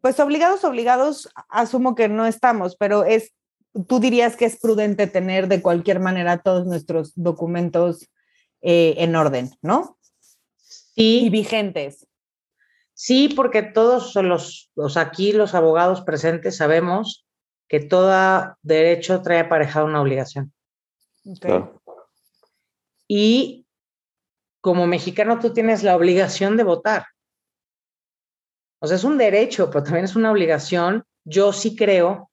pues 0.00 0.18
obligados, 0.20 0.64
obligados, 0.64 1.28
asumo 1.48 1.94
que 1.94 2.08
no 2.08 2.26
estamos, 2.26 2.76
pero 2.76 3.04
es 3.04 3.32
tú 3.86 4.00
dirías 4.00 4.36
que 4.36 4.44
es 4.44 4.58
prudente 4.58 5.06
tener 5.06 5.48
de 5.48 5.62
cualquier 5.62 6.00
manera 6.00 6.38
todos 6.38 6.66
nuestros 6.66 7.12
documentos 7.14 8.08
eh, 8.60 8.94
en 8.98 9.14
orden, 9.14 9.50
¿no? 9.62 9.98
Sí. 10.56 11.26
Y 11.26 11.30
vigentes. 11.30 12.06
Sí, 12.94 13.28
porque 13.28 13.62
todos 13.62 14.14
los, 14.16 14.70
los 14.74 14.96
aquí, 14.96 15.32
los 15.32 15.54
abogados 15.54 16.00
presentes, 16.00 16.56
sabemos 16.56 17.26
que 17.68 17.80
todo 17.80 18.56
derecho 18.62 19.22
trae 19.22 19.40
aparejado 19.40 19.86
una 19.86 20.00
obligación. 20.00 20.52
Y 23.08 23.66
como 24.60 24.86
mexicano 24.86 25.38
tú 25.38 25.52
tienes 25.52 25.82
la 25.82 25.96
obligación 25.96 26.56
de 26.56 26.64
votar. 26.64 27.06
O 28.80 28.86
sea, 28.86 28.96
es 28.96 29.04
un 29.04 29.18
derecho, 29.18 29.70
pero 29.70 29.82
también 29.82 30.04
es 30.04 30.14
una 30.14 30.30
obligación. 30.30 31.04
Yo 31.24 31.52
sí 31.52 31.74
creo 31.74 32.30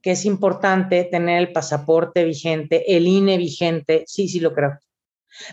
que 0.00 0.12
es 0.12 0.24
importante 0.24 1.04
tener 1.04 1.38
el 1.38 1.52
pasaporte 1.52 2.24
vigente, 2.24 2.96
el 2.96 3.06
INE 3.06 3.36
vigente, 3.36 4.04
sí, 4.06 4.28
sí 4.28 4.40
lo 4.40 4.54
creo. 4.54 4.78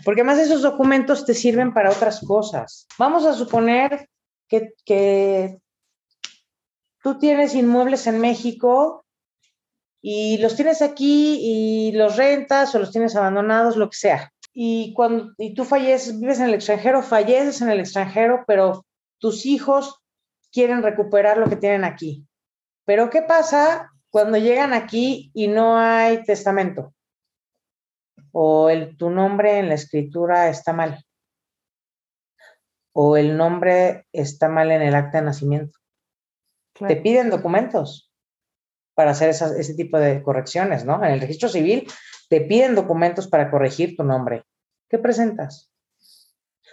Porque 0.05 0.21
además 0.21 0.39
esos 0.39 0.61
documentos 0.61 1.25
te 1.25 1.33
sirven 1.33 1.73
para 1.73 1.91
otras 1.91 2.21
cosas. 2.25 2.87
Vamos 2.97 3.25
a 3.25 3.33
suponer 3.33 4.09
que, 4.47 4.73
que 4.85 5.59
tú 7.01 7.19
tienes 7.19 7.53
inmuebles 7.55 8.07
en 8.07 8.19
México 8.19 9.05
y 10.01 10.37
los 10.37 10.55
tienes 10.55 10.81
aquí 10.81 11.39
y 11.41 11.91
los 11.93 12.17
rentas 12.17 12.73
o 12.75 12.79
los 12.79 12.91
tienes 12.91 13.15
abandonados, 13.15 13.77
lo 13.77 13.89
que 13.89 13.97
sea. 13.97 14.31
Y 14.53 14.93
cuando 14.93 15.33
y 15.37 15.53
tú 15.53 15.65
falleces, 15.65 16.19
vives 16.19 16.39
en 16.39 16.47
el 16.47 16.55
extranjero, 16.55 17.01
falleces 17.01 17.61
en 17.61 17.69
el 17.69 17.79
extranjero, 17.79 18.43
pero 18.47 18.85
tus 19.19 19.45
hijos 19.45 19.99
quieren 20.51 20.83
recuperar 20.83 21.37
lo 21.37 21.49
que 21.49 21.55
tienen 21.55 21.83
aquí. 21.83 22.25
Pero 22.85 23.09
¿qué 23.09 23.21
pasa 23.21 23.91
cuando 24.09 24.37
llegan 24.37 24.73
aquí 24.73 25.31
y 25.33 25.47
no 25.47 25.77
hay 25.77 26.23
testamento 26.23 26.93
o 28.31 28.69
el, 28.69 28.97
tu 28.97 29.09
nombre 29.09 29.57
en 29.57 29.69
la 29.69 29.75
escritura 29.75 30.49
está 30.49 30.73
mal 30.73 31.03
o 32.93 33.17
el 33.17 33.37
nombre 33.37 34.07
está 34.11 34.49
mal 34.49 34.71
en 34.71 34.81
el 34.81 34.95
acta 34.95 35.19
de 35.19 35.25
nacimiento. 35.25 35.77
Te 36.73 36.95
piden 36.95 37.29
documentos 37.29 38.06
para 38.97 39.11
hacer 39.11 39.29
ese 39.29 39.75
tipo 39.75 39.99
de 39.99 40.23
correcciones, 40.23 40.83
¿no? 40.83 41.05
En 41.05 41.11
el 41.11 41.21
registro 41.21 41.49
civil 41.49 41.87
te 42.29 42.41
piden 42.41 42.73
documentos 42.73 43.27
para 43.27 43.51
corregir 43.51 43.95
tu 43.95 44.03
nombre. 44.03 44.43
¿Qué 44.89 44.97
presentas? 44.97 45.71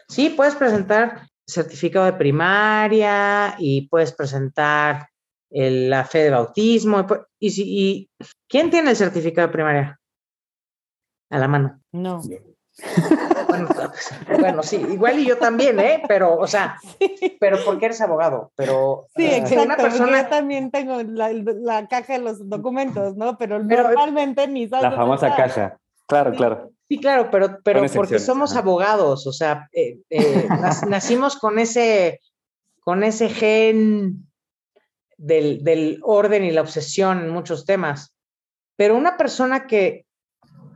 Sí, 0.08 0.30
puedes 0.30 0.54
presentar 0.54 1.28
certificado 1.46 2.06
de 2.06 2.14
primaria 2.14 3.56
y 3.58 3.88
puedes 3.88 4.12
presentar 4.12 5.10
la 5.50 6.04
fe 6.06 6.20
de 6.20 6.30
bautismo. 6.30 7.06
Y, 7.38 7.52
y, 7.60 8.10
¿Quién 8.48 8.70
tiene 8.70 8.92
el 8.92 8.96
certificado 8.96 9.48
de 9.48 9.52
primaria? 9.52 10.00
A 11.28 11.38
la 11.38 11.46
mano. 11.46 11.82
No. 11.92 12.22
Bueno, 14.38 14.62
sí, 14.62 14.76
igual 14.76 15.18
y 15.18 15.26
yo 15.26 15.38
también, 15.38 15.78
¿eh? 15.80 16.02
Pero, 16.06 16.36
o 16.36 16.46
sea, 16.46 16.78
pero 17.40 17.58
porque 17.64 17.86
eres 17.86 18.00
abogado, 18.00 18.52
pero... 18.56 19.06
Sí, 19.16 19.24
eh, 19.24 19.38
exacto, 19.38 19.64
una 19.64 19.76
persona... 19.76 20.22
yo 20.22 20.28
también 20.28 20.70
tengo 20.70 21.02
la, 21.02 21.86
caja 21.88 22.14
de 22.14 22.18
los 22.20 22.48
documentos, 22.48 23.16
¿no? 23.16 23.36
Pero, 23.38 23.62
normalmente 23.62 24.46
ni 24.48 24.68
sabes... 24.68 24.90
La 24.90 24.92
famosa 24.92 25.34
caja, 25.34 25.78
claro, 26.06 26.32
claro. 26.32 26.70
Sí, 26.88 27.00
claro, 27.00 27.30
pero, 27.30 27.58
pero 27.64 27.82
porque 27.94 28.18
somos 28.18 28.56
abogados, 28.56 29.26
o 29.26 29.32
sea, 29.32 29.68
eh, 29.72 30.00
eh, 30.10 30.48
nacimos 30.88 31.36
con 31.36 31.58
ese, 31.58 32.20
con 32.80 33.02
ese 33.02 33.30
gen 33.30 34.26
del, 35.16 35.64
del 35.64 36.00
orden 36.02 36.44
y 36.44 36.50
la 36.50 36.60
obsesión 36.60 37.20
en 37.20 37.30
muchos 37.30 37.64
temas. 37.64 38.14
Pero 38.76 38.96
una 38.96 39.16
persona 39.16 39.66
que, 39.66 40.03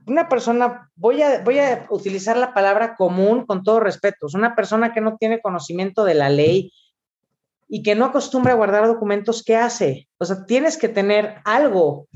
una 0.09 0.29
persona, 0.29 0.90
voy 0.97 1.23
a, 1.23 1.42
voy 1.42 1.59
a 1.59 1.87
utilizar 1.90 2.37
la 2.37 2.55
palabra 2.55 2.97
común 2.97 3.47
con 3.47 3.62
todo 3.62 3.81
respeto, 3.81 4.27
es 4.27 4.35
una 4.35 4.55
persona 4.55 4.92
que 4.92 5.01
no 5.01 5.16
tiene 5.16 5.40
conocimiento 5.40 6.05
de 6.05 6.14
la 6.14 6.29
ley 6.29 6.73
y 7.68 7.83
que 7.83 7.94
no 7.94 8.07
acostumbra 8.07 8.53
a 8.53 8.57
guardar 8.57 8.87
documentos, 8.87 9.42
¿qué 9.44 9.57
hace? 9.57 10.09
O 10.18 10.25
sea, 10.25 10.47
tienes 10.47 10.79
que 10.79 10.88
tener 10.88 11.37
algo, 11.44 12.09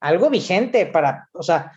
algo 0.00 0.30
vigente 0.30 0.86
para, 0.86 1.28
o 1.32 1.42
sea, 1.42 1.72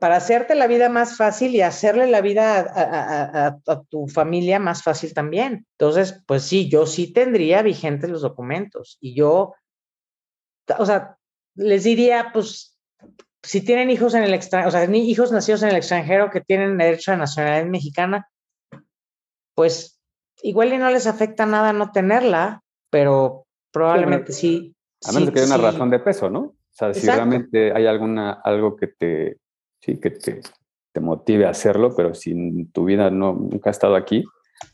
para 0.00 0.16
hacerte 0.16 0.54
la 0.54 0.66
vida 0.66 0.88
más 0.88 1.16
fácil 1.16 1.54
y 1.54 1.60
hacerle 1.60 2.06
la 2.08 2.20
vida 2.20 2.60
a, 2.60 3.46
a, 3.66 3.82
tu 3.84 4.08
familia 4.08 4.58
más 4.58 4.82
fácil 4.82 5.14
también. 5.14 5.66
Entonces, 5.78 6.22
pues 6.26 6.42
sí, 6.42 6.68
yo 6.68 6.86
sí 6.86 7.12
tendría 7.12 7.62
vigentes 7.62 8.10
los 8.10 8.22
documentos 8.22 8.98
y 9.00 9.14
yo, 9.14 9.54
o 10.78 10.86
sea, 10.86 11.16
les 11.54 11.84
diría, 11.84 12.30
pues 12.32 12.73
si 13.44 13.60
tienen 13.60 13.90
hijos 13.90 14.14
en 14.14 14.24
el 14.24 14.34
extranjero, 14.34 14.68
o 14.68 14.72
sea, 14.72 14.94
hijos 14.94 15.30
nacidos 15.30 15.62
en 15.62 15.68
el 15.68 15.76
extranjero 15.76 16.30
que 16.30 16.40
tienen 16.40 16.78
derecho 16.78 17.12
a 17.12 17.16
nacionalidad 17.16 17.66
mexicana, 17.66 18.28
pues 19.54 20.00
igual 20.42 20.72
y 20.72 20.78
no 20.78 20.90
les 20.90 21.06
afecta 21.06 21.46
nada 21.46 21.72
no 21.72 21.92
tenerla, 21.92 22.62
pero 22.90 23.46
probablemente 23.70 24.32
sí. 24.32 24.74
a 25.04 25.12
menos 25.12 25.30
que 25.30 25.40
haya 25.40 25.54
una 25.54 25.70
razón 25.70 25.90
de 25.90 25.98
peso, 25.98 26.30
¿no? 26.30 26.40
O 26.40 26.76
sea, 26.76 26.92
si 26.92 27.06
realmente 27.06 27.72
hay 27.72 27.86
alguna, 27.86 28.32
algo 28.32 28.76
que 28.76 28.88
te, 28.88 29.38
sí, 29.80 30.00
que 30.00 30.10
te, 30.10 30.40
te 30.92 31.00
motive 31.00 31.46
a 31.46 31.50
hacerlo, 31.50 31.94
pero 31.94 32.14
si 32.14 32.64
tu 32.72 32.84
vida 32.84 33.10
no, 33.10 33.34
nunca 33.34 33.70
ha 33.70 33.72
estado 33.72 33.94
aquí, 33.94 34.24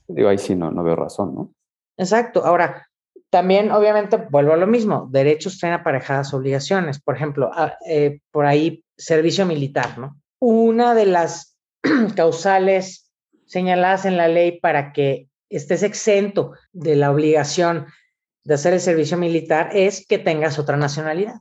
digo, 0.08 0.28
ahí 0.28 0.38
sí 0.38 0.54
no, 0.54 0.70
no 0.70 0.82
veo 0.82 0.96
razón, 0.96 1.34
¿no? 1.34 1.52
Exacto. 1.98 2.44
Ahora, 2.44 2.88
también, 3.30 3.70
obviamente, 3.70 4.16
vuelvo 4.16 4.52
a 4.52 4.56
lo 4.56 4.66
mismo, 4.66 5.08
derechos 5.10 5.58
traen 5.58 5.74
aparejadas 5.74 6.34
obligaciones. 6.34 7.00
Por 7.00 7.14
ejemplo, 7.14 7.50
ah, 7.54 7.76
eh, 7.88 8.20
por 8.32 8.44
ahí, 8.44 8.84
servicio 8.96 9.46
militar, 9.46 9.98
¿no? 9.98 10.20
Una 10.40 10.94
de 10.94 11.06
las 11.06 11.56
causales 12.16 13.10
señaladas 13.46 14.04
en 14.04 14.16
la 14.16 14.28
ley 14.28 14.58
para 14.60 14.92
que 14.92 15.28
estés 15.48 15.82
exento 15.82 16.52
de 16.72 16.96
la 16.96 17.10
obligación 17.10 17.86
de 18.44 18.54
hacer 18.54 18.72
el 18.72 18.80
servicio 18.80 19.16
militar 19.16 19.70
es 19.74 20.06
que 20.06 20.18
tengas 20.18 20.58
otra 20.58 20.76
nacionalidad. 20.76 21.34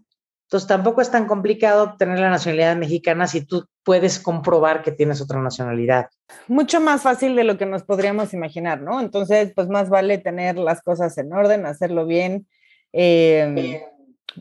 Entonces 0.50 0.68
tampoco 0.68 1.02
es 1.02 1.12
tan 1.12 1.28
complicado 1.28 1.84
obtener 1.84 2.18
la 2.18 2.32
nacionalidad 2.32 2.76
mexicana 2.76 3.28
si 3.28 3.46
tú 3.46 3.68
puedes 3.84 4.18
comprobar 4.18 4.82
que 4.82 4.92
tienes 4.92 5.22
otra 5.22 5.40
nacionalidad. 5.40 6.08
Mucho 6.48 6.82
más 6.82 7.04
fácil 7.04 7.36
de 7.36 7.44
lo 7.44 7.60
que 7.60 7.68
nos 7.68 7.84
podríamos 7.84 8.34
imaginar, 8.34 8.82
¿no? 8.82 9.00
Entonces, 9.00 9.54
pues 9.56 9.68
más 9.68 9.90
vale 9.90 10.18
tener 10.18 10.58
las 10.58 10.82
cosas 10.82 11.16
en 11.20 11.32
orden, 11.34 11.68
hacerlo 11.68 12.08
bien. 12.08 12.48
Em, 12.94 13.78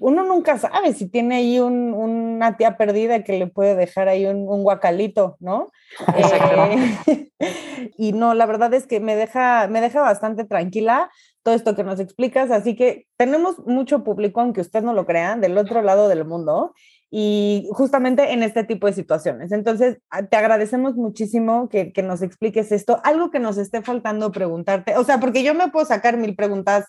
uno 0.01 0.25
nunca 0.25 0.59
sabe 0.59 0.93
si 0.93 1.09
tiene 1.09 1.37
ahí 1.37 1.61
una 1.61 2.57
tía 2.57 2.77
perdida 2.77 3.25
que 3.25 3.39
le 3.39 3.47
puede 3.47 3.75
dejar 3.75 4.09
ahí 4.09 4.27
un, 4.27 4.63
guacalito, 4.63 5.37
¿no? 5.41 5.71
Eh, 6.17 7.31
y 7.97 8.13
no, 8.13 8.35
la 8.35 8.47
verdad 8.47 8.73
es 8.75 8.87
que 8.87 9.01
me 9.01 9.17
deja, 9.17 9.69
me 9.69 9.81
deja 9.81 10.01
bastante 10.01 10.45
tranquila 10.45 11.11
todo 11.43 11.55
esto 11.55 11.75
que 11.75 11.85
nos 11.85 12.01
explicas. 12.01 12.51
Así 12.51 12.77
que 12.77 13.07
tenemos 13.17 13.67
mucho 13.67 14.05
público, 14.05 14.41
aunque 14.41 14.61
usted 14.61 14.83
no 14.83 14.93
lo 14.93 15.07
crea, 15.07 15.37
del 15.37 15.57
otro 15.57 15.83
lado 15.83 16.09
del 16.09 16.25
mundo 16.25 16.75
y 17.11 17.67
justamente 17.73 18.33
en 18.33 18.43
este 18.43 18.65
tipo 18.65 18.87
de 18.87 18.93
situaciones. 18.93 19.53
Entonces, 19.53 19.99
te 20.31 20.37
agradecemos 20.37 20.95
muchísimo 20.95 21.69
que, 21.69 21.93
que, 21.93 22.03
nos 22.03 22.21
expliques 22.21 22.71
esto. 22.71 23.01
Algo 23.03 23.31
que 23.31 23.39
nos 23.39 23.57
esté 23.57 23.81
faltando 23.81 24.31
preguntarte, 24.31 24.97
o 24.97 25.05
sea, 25.05 25.19
porque 25.19 25.43
yo 25.43 25.55
me 25.55 25.69
puedo 25.69 25.87
sacar 25.87 26.19
mil 26.19 26.37
preguntas 26.37 26.85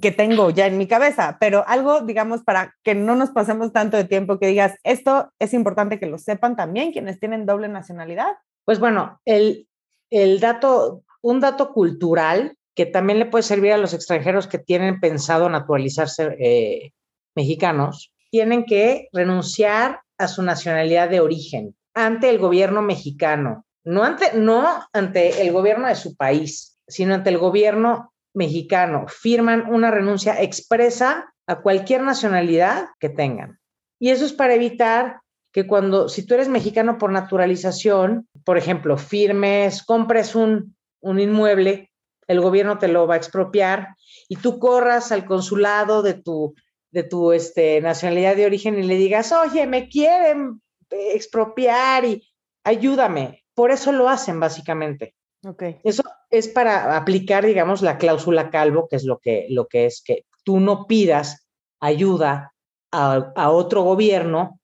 que 0.00 0.12
tengo 0.12 0.50
ya 0.50 0.66
en 0.66 0.78
mi 0.78 0.86
cabeza, 0.86 1.38
pero 1.40 1.64
algo, 1.66 2.02
digamos, 2.02 2.42
para 2.42 2.74
que 2.82 2.94
no 2.94 3.16
nos 3.16 3.30
pasemos 3.30 3.72
tanto 3.72 3.96
de 3.96 4.04
tiempo, 4.04 4.38
que 4.38 4.48
digas, 4.48 4.74
esto 4.84 5.32
es 5.38 5.54
importante 5.54 5.98
que 5.98 6.06
lo 6.06 6.18
sepan 6.18 6.56
también 6.56 6.92
quienes 6.92 7.18
tienen 7.18 7.46
doble 7.46 7.68
nacionalidad. 7.68 8.32
Pues 8.64 8.78
bueno, 8.78 9.20
el, 9.24 9.68
el 10.10 10.40
dato, 10.40 11.02
un 11.22 11.40
dato 11.40 11.72
cultural 11.72 12.56
que 12.74 12.84
también 12.84 13.18
le 13.18 13.26
puede 13.26 13.42
servir 13.42 13.72
a 13.72 13.78
los 13.78 13.94
extranjeros 13.94 14.46
que 14.46 14.58
tienen 14.58 15.00
pensado 15.00 15.48
naturalizarse 15.48 16.36
eh, 16.38 16.92
mexicanos, 17.34 18.12
tienen 18.30 18.64
que 18.64 19.08
renunciar 19.12 20.02
a 20.18 20.28
su 20.28 20.42
nacionalidad 20.42 21.08
de 21.08 21.20
origen 21.20 21.74
ante 21.94 22.28
el 22.28 22.38
gobierno 22.38 22.82
mexicano, 22.82 23.64
no 23.82 24.04
ante, 24.04 24.34
no 24.34 24.66
ante 24.92 25.40
el 25.40 25.52
gobierno 25.52 25.88
de 25.88 25.94
su 25.94 26.16
país, 26.16 26.78
sino 26.86 27.14
ante 27.14 27.30
el 27.30 27.38
gobierno 27.38 28.12
mexicano. 28.36 29.06
Firman 29.08 29.72
una 29.72 29.90
renuncia 29.90 30.40
expresa 30.40 31.32
a 31.46 31.60
cualquier 31.60 32.02
nacionalidad 32.02 32.88
que 33.00 33.08
tengan. 33.08 33.58
Y 33.98 34.10
eso 34.10 34.24
es 34.24 34.32
para 34.32 34.54
evitar 34.54 35.20
que 35.52 35.66
cuando, 35.66 36.08
si 36.08 36.24
tú 36.24 36.34
eres 36.34 36.48
mexicano 36.48 36.98
por 36.98 37.10
naturalización, 37.10 38.28
por 38.44 38.58
ejemplo, 38.58 38.98
firmes, 38.98 39.82
compres 39.82 40.34
un, 40.34 40.76
un 41.00 41.18
inmueble 41.18 41.90
el 42.26 42.40
gobierno 42.40 42.78
te 42.78 42.88
lo 42.88 43.06
va 43.06 43.14
a 43.14 43.18
expropiar 43.18 43.96
y 44.28 44.36
tú 44.36 44.58
corras 44.58 45.12
al 45.12 45.24
consulado 45.24 46.02
de 46.02 46.14
tu, 46.14 46.54
de 46.90 47.02
tu 47.04 47.32
este, 47.32 47.80
nacionalidad 47.80 48.36
de 48.36 48.46
origen 48.46 48.78
y 48.78 48.82
le 48.82 48.96
digas, 48.96 49.32
oye, 49.32 49.66
me 49.66 49.88
quieren 49.88 50.60
expropiar 50.90 52.04
y 52.04 52.28
ayúdame. 52.64 53.44
Por 53.54 53.70
eso 53.70 53.92
lo 53.92 54.08
hacen 54.08 54.40
básicamente. 54.40 55.14
Okay. 55.46 55.78
Eso 55.84 56.02
es 56.30 56.48
para 56.48 56.96
aplicar, 56.96 57.46
digamos, 57.46 57.80
la 57.80 57.98
cláusula 57.98 58.50
calvo, 58.50 58.88
que 58.88 58.96
es 58.96 59.04
lo 59.04 59.18
que, 59.18 59.46
lo 59.48 59.68
que 59.68 59.86
es 59.86 60.02
que 60.04 60.24
tú 60.44 60.58
no 60.58 60.86
pidas 60.86 61.46
ayuda 61.80 62.52
a, 62.90 63.50
otro 63.50 63.82
gobierno 63.82 64.58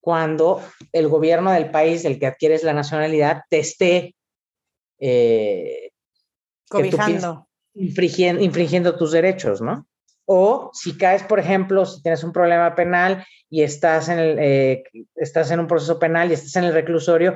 cuando 0.00 0.60
el 0.92 1.08
gobierno 1.08 1.52
del 1.52 1.70
país 1.70 2.02
del 2.02 2.18
que 2.18 2.26
adquieres 2.26 2.64
la 2.64 2.72
nacionalidad 2.72 3.42
te 3.48 3.58
esté 3.58 4.14
eh, 4.98 5.90
Cobijando. 6.68 7.46
Infringiendo, 7.74 8.42
infringiendo 8.42 8.96
tus 8.96 9.12
derechos, 9.12 9.60
¿no? 9.60 9.86
O 10.26 10.70
si 10.72 10.96
caes, 10.96 11.22
por 11.22 11.38
ejemplo, 11.38 11.84
si 11.84 12.02
tienes 12.02 12.24
un 12.24 12.32
problema 12.32 12.74
penal 12.74 13.24
y 13.50 13.62
estás 13.62 14.08
en, 14.08 14.18
el, 14.18 14.38
eh, 14.38 14.84
estás 15.14 15.50
en 15.50 15.60
un 15.60 15.66
proceso 15.66 15.98
penal 15.98 16.30
y 16.30 16.34
estás 16.34 16.56
en 16.56 16.64
el 16.64 16.72
reclusorio, 16.72 17.34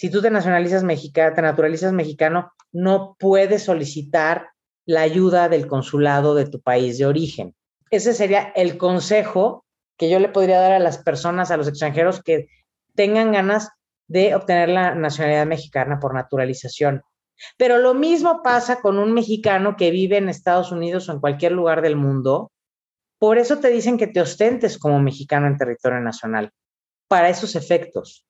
si 0.00 0.08
tú 0.08 0.22
te 0.22 0.30
nacionalizas 0.30 0.82
mexicano, 0.82 1.34
te 1.34 1.42
naturalizas 1.42 1.92
mexicano, 1.92 2.54
no 2.72 3.16
puedes 3.18 3.64
solicitar 3.64 4.48
la 4.86 5.02
ayuda 5.02 5.50
del 5.50 5.66
consulado 5.66 6.34
de 6.34 6.46
tu 6.46 6.62
país 6.62 6.96
de 6.96 7.04
origen. 7.04 7.54
Ese 7.90 8.14
sería 8.14 8.50
el 8.56 8.78
consejo 8.78 9.66
que 9.98 10.08
yo 10.08 10.18
le 10.18 10.30
podría 10.30 10.58
dar 10.58 10.72
a 10.72 10.78
las 10.78 10.96
personas, 10.96 11.50
a 11.50 11.58
los 11.58 11.68
extranjeros 11.68 12.22
que 12.22 12.48
tengan 12.94 13.30
ganas 13.32 13.68
de 14.08 14.34
obtener 14.34 14.70
la 14.70 14.94
nacionalidad 14.94 15.44
mexicana 15.44 16.00
por 16.00 16.14
naturalización. 16.14 17.02
Pero 17.58 17.76
lo 17.76 17.92
mismo 17.92 18.40
pasa 18.42 18.80
con 18.80 18.98
un 18.98 19.12
mexicano 19.12 19.76
que 19.76 19.90
vive 19.90 20.16
en 20.16 20.30
Estados 20.30 20.72
Unidos 20.72 21.10
o 21.10 21.12
en 21.12 21.20
cualquier 21.20 21.52
lugar 21.52 21.82
del 21.82 21.96
mundo. 21.96 22.50
Por 23.18 23.36
eso 23.36 23.58
te 23.58 23.68
dicen 23.68 23.98
que 23.98 24.06
te 24.06 24.22
ostentes 24.22 24.78
como 24.78 24.98
mexicano 24.98 25.46
en 25.46 25.58
territorio 25.58 26.00
nacional, 26.00 26.52
para 27.06 27.28
esos 27.28 27.54
efectos. 27.54 28.24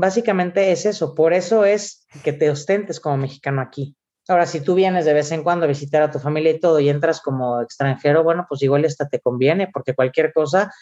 Básicamente 0.00 0.72
es 0.72 0.86
eso, 0.86 1.14
por 1.14 1.34
eso 1.34 1.66
es 1.66 2.06
que 2.24 2.32
te 2.32 2.48
ostentes 2.48 3.00
como 3.00 3.18
mexicano 3.18 3.60
aquí. 3.60 3.94
Ahora, 4.28 4.46
si 4.46 4.60
tú 4.60 4.74
vienes 4.74 5.04
de 5.04 5.12
vez 5.12 5.30
en 5.30 5.42
cuando 5.42 5.66
a 5.66 5.68
visitar 5.68 6.02
a 6.02 6.10
tu 6.10 6.18
familia 6.18 6.52
y 6.52 6.58
todo 6.58 6.80
y 6.80 6.88
entras 6.88 7.20
como 7.20 7.60
extranjero, 7.60 8.24
bueno, 8.24 8.46
pues 8.48 8.62
igual 8.62 8.86
esta 8.86 9.10
te 9.10 9.20
conviene, 9.20 9.68
porque 9.70 9.94
cualquier 9.94 10.32
cosa 10.32 10.72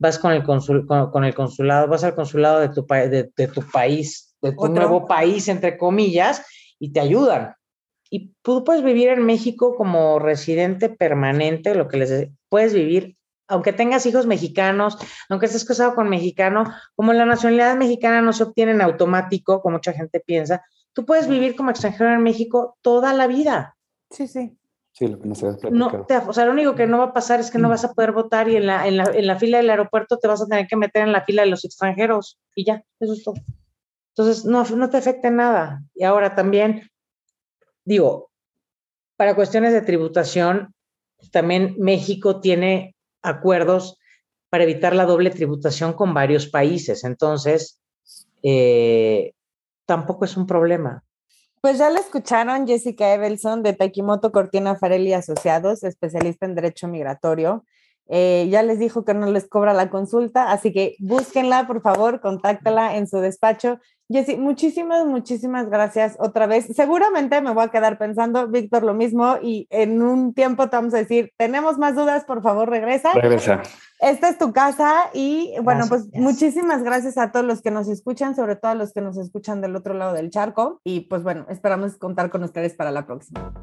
vas 0.00 0.18
con 0.18 0.32
el, 0.32 0.42
con, 0.42 1.24
el 1.24 1.34
consulado, 1.36 1.86
vas 1.86 2.02
al 2.02 2.16
consulado 2.16 2.58
de 2.58 2.70
tu, 2.70 2.84
de, 2.84 3.46
tu 3.46 3.62
país, 3.70 4.34
de 4.42 4.50
tu 4.50 4.66
nuevo 4.66 5.06
país, 5.06 5.46
entre 5.46 5.78
comillas, 5.78 6.44
y 6.80 6.92
te 6.92 6.98
ayudan. 6.98 7.54
y 8.10 8.34
tú 8.42 8.64
puedes 8.64 8.82
vivir 8.82 9.08
en 9.08 9.24
México 9.24 9.76
como 9.76 10.18
residente 10.18 10.88
permanente, 10.88 11.76
lo 11.76 11.86
que 11.86 11.98
les 11.98 12.28
puedes 12.48 12.74
vivir, 12.74 13.16
aunque 13.48 13.72
tengas 13.72 14.06
hijos 14.06 14.26
mexicanos, 14.26 14.98
aunque 15.28 15.46
estés 15.46 15.64
casado 15.64 15.94
con 15.94 16.08
mexicano, 16.08 16.64
como 16.94 17.12
la 17.12 17.26
nacionalidad 17.26 17.76
mexicana 17.76 18.22
no 18.22 18.32
se 18.32 18.44
obtiene 18.44 18.72
en 18.72 18.80
automático, 18.80 19.60
como 19.60 19.76
mucha 19.76 19.92
gente 19.92 20.20
piensa, 20.20 20.64
tú 20.92 21.04
puedes 21.04 21.28
vivir 21.28 21.56
como 21.56 21.70
extranjero 21.70 22.12
en 22.12 22.22
México 22.22 22.76
toda 22.82 23.12
la 23.12 23.26
vida. 23.26 23.76
Sí, 24.10 24.26
sí. 24.26 24.56
Sí, 24.92 25.08
lo 25.08 25.18
que 25.18 25.26
no 25.26 25.34
se 25.34 25.46
no, 25.72 26.06
O 26.28 26.32
sea, 26.32 26.44
lo 26.44 26.52
único 26.52 26.76
que 26.76 26.86
no 26.86 26.98
va 26.98 27.06
a 27.06 27.12
pasar 27.12 27.40
es 27.40 27.50
que 27.50 27.58
no 27.58 27.66
mm. 27.66 27.70
vas 27.70 27.84
a 27.84 27.92
poder 27.94 28.12
votar 28.12 28.48
y 28.48 28.56
en 28.56 28.66
la, 28.66 28.86
en, 28.86 28.96
la, 28.96 29.04
en 29.06 29.26
la 29.26 29.36
fila 29.36 29.56
del 29.56 29.70
aeropuerto 29.70 30.18
te 30.18 30.28
vas 30.28 30.40
a 30.40 30.46
tener 30.46 30.68
que 30.68 30.76
meter 30.76 31.02
en 31.02 31.10
la 31.10 31.24
fila 31.24 31.42
de 31.42 31.48
los 31.48 31.64
extranjeros 31.64 32.38
y 32.54 32.64
ya, 32.64 32.84
eso 33.00 33.12
es 33.12 33.24
todo. 33.24 33.34
Entonces, 34.16 34.44
no, 34.44 34.62
no 34.64 34.90
te 34.90 34.96
afecta 34.96 35.30
nada. 35.30 35.82
Y 35.96 36.04
ahora 36.04 36.36
también, 36.36 36.88
digo, 37.84 38.30
para 39.16 39.34
cuestiones 39.34 39.72
de 39.72 39.82
tributación, 39.82 40.72
también 41.32 41.74
México 41.78 42.40
tiene 42.40 42.93
acuerdos 43.24 43.98
para 44.50 44.64
evitar 44.64 44.94
la 44.94 45.06
doble 45.06 45.30
tributación 45.30 45.94
con 45.94 46.14
varios 46.14 46.46
países. 46.46 47.02
Entonces, 47.02 47.80
eh, 48.42 49.32
tampoco 49.86 50.24
es 50.24 50.36
un 50.36 50.46
problema. 50.46 51.02
Pues 51.60 51.78
ya 51.78 51.90
la 51.90 51.98
escucharon 51.98 52.66
Jessica 52.66 53.14
Evelson 53.14 53.62
de 53.62 53.72
Taquimoto 53.72 54.32
Cortina 54.32 54.76
Farelli 54.76 55.14
Asociados, 55.14 55.82
especialista 55.82 56.44
en 56.46 56.54
Derecho 56.54 56.88
Migratorio. 56.88 57.64
Eh, 58.06 58.48
ya 58.50 58.62
les 58.62 58.78
dijo 58.78 59.04
que 59.04 59.14
no 59.14 59.30
les 59.30 59.48
cobra 59.48 59.72
la 59.72 59.88
consulta, 59.88 60.52
así 60.52 60.74
que 60.74 60.94
búsquenla, 60.98 61.66
por 61.66 61.80
favor, 61.80 62.20
contáctala 62.20 62.96
en 62.96 63.06
su 63.06 63.18
despacho. 63.18 63.78
Jessy, 64.10 64.36
muchísimas, 64.36 65.06
muchísimas 65.06 65.70
gracias 65.70 66.16
otra 66.18 66.46
vez. 66.46 66.66
Seguramente 66.74 67.40
me 67.40 67.52
voy 67.52 67.64
a 67.64 67.68
quedar 67.68 67.96
pensando, 67.96 68.48
Víctor, 68.48 68.82
lo 68.82 68.92
mismo, 68.92 69.38
y 69.40 69.66
en 69.70 70.02
un 70.02 70.34
tiempo 70.34 70.68
te 70.68 70.76
vamos 70.76 70.92
a 70.94 70.98
decir, 70.98 71.32
tenemos 71.38 71.78
más 71.78 71.94
dudas, 71.94 72.24
por 72.24 72.42
favor, 72.42 72.68
regresa. 72.68 73.12
Regresa. 73.14 73.62
Esta 74.00 74.28
es 74.28 74.36
tu 74.36 74.52
casa 74.52 74.92
y 75.14 75.54
bueno, 75.62 75.86
pues 75.88 76.08
muchísimas 76.12 76.82
gracias 76.82 77.16
a 77.16 77.32
todos 77.32 77.46
los 77.46 77.62
que 77.62 77.70
nos 77.70 77.88
escuchan, 77.88 78.34
sobre 78.36 78.56
todo 78.56 78.72
a 78.72 78.74
los 78.74 78.92
que 78.92 79.00
nos 79.00 79.16
escuchan 79.16 79.62
del 79.62 79.74
otro 79.76 79.94
lado 79.94 80.12
del 80.12 80.30
charco, 80.30 80.80
y 80.84 81.00
pues 81.02 81.22
bueno, 81.22 81.46
esperamos 81.48 81.96
contar 81.96 82.28
con 82.28 82.44
ustedes 82.44 82.74
para 82.74 82.90
la 82.90 83.06
próxima. 83.06 83.54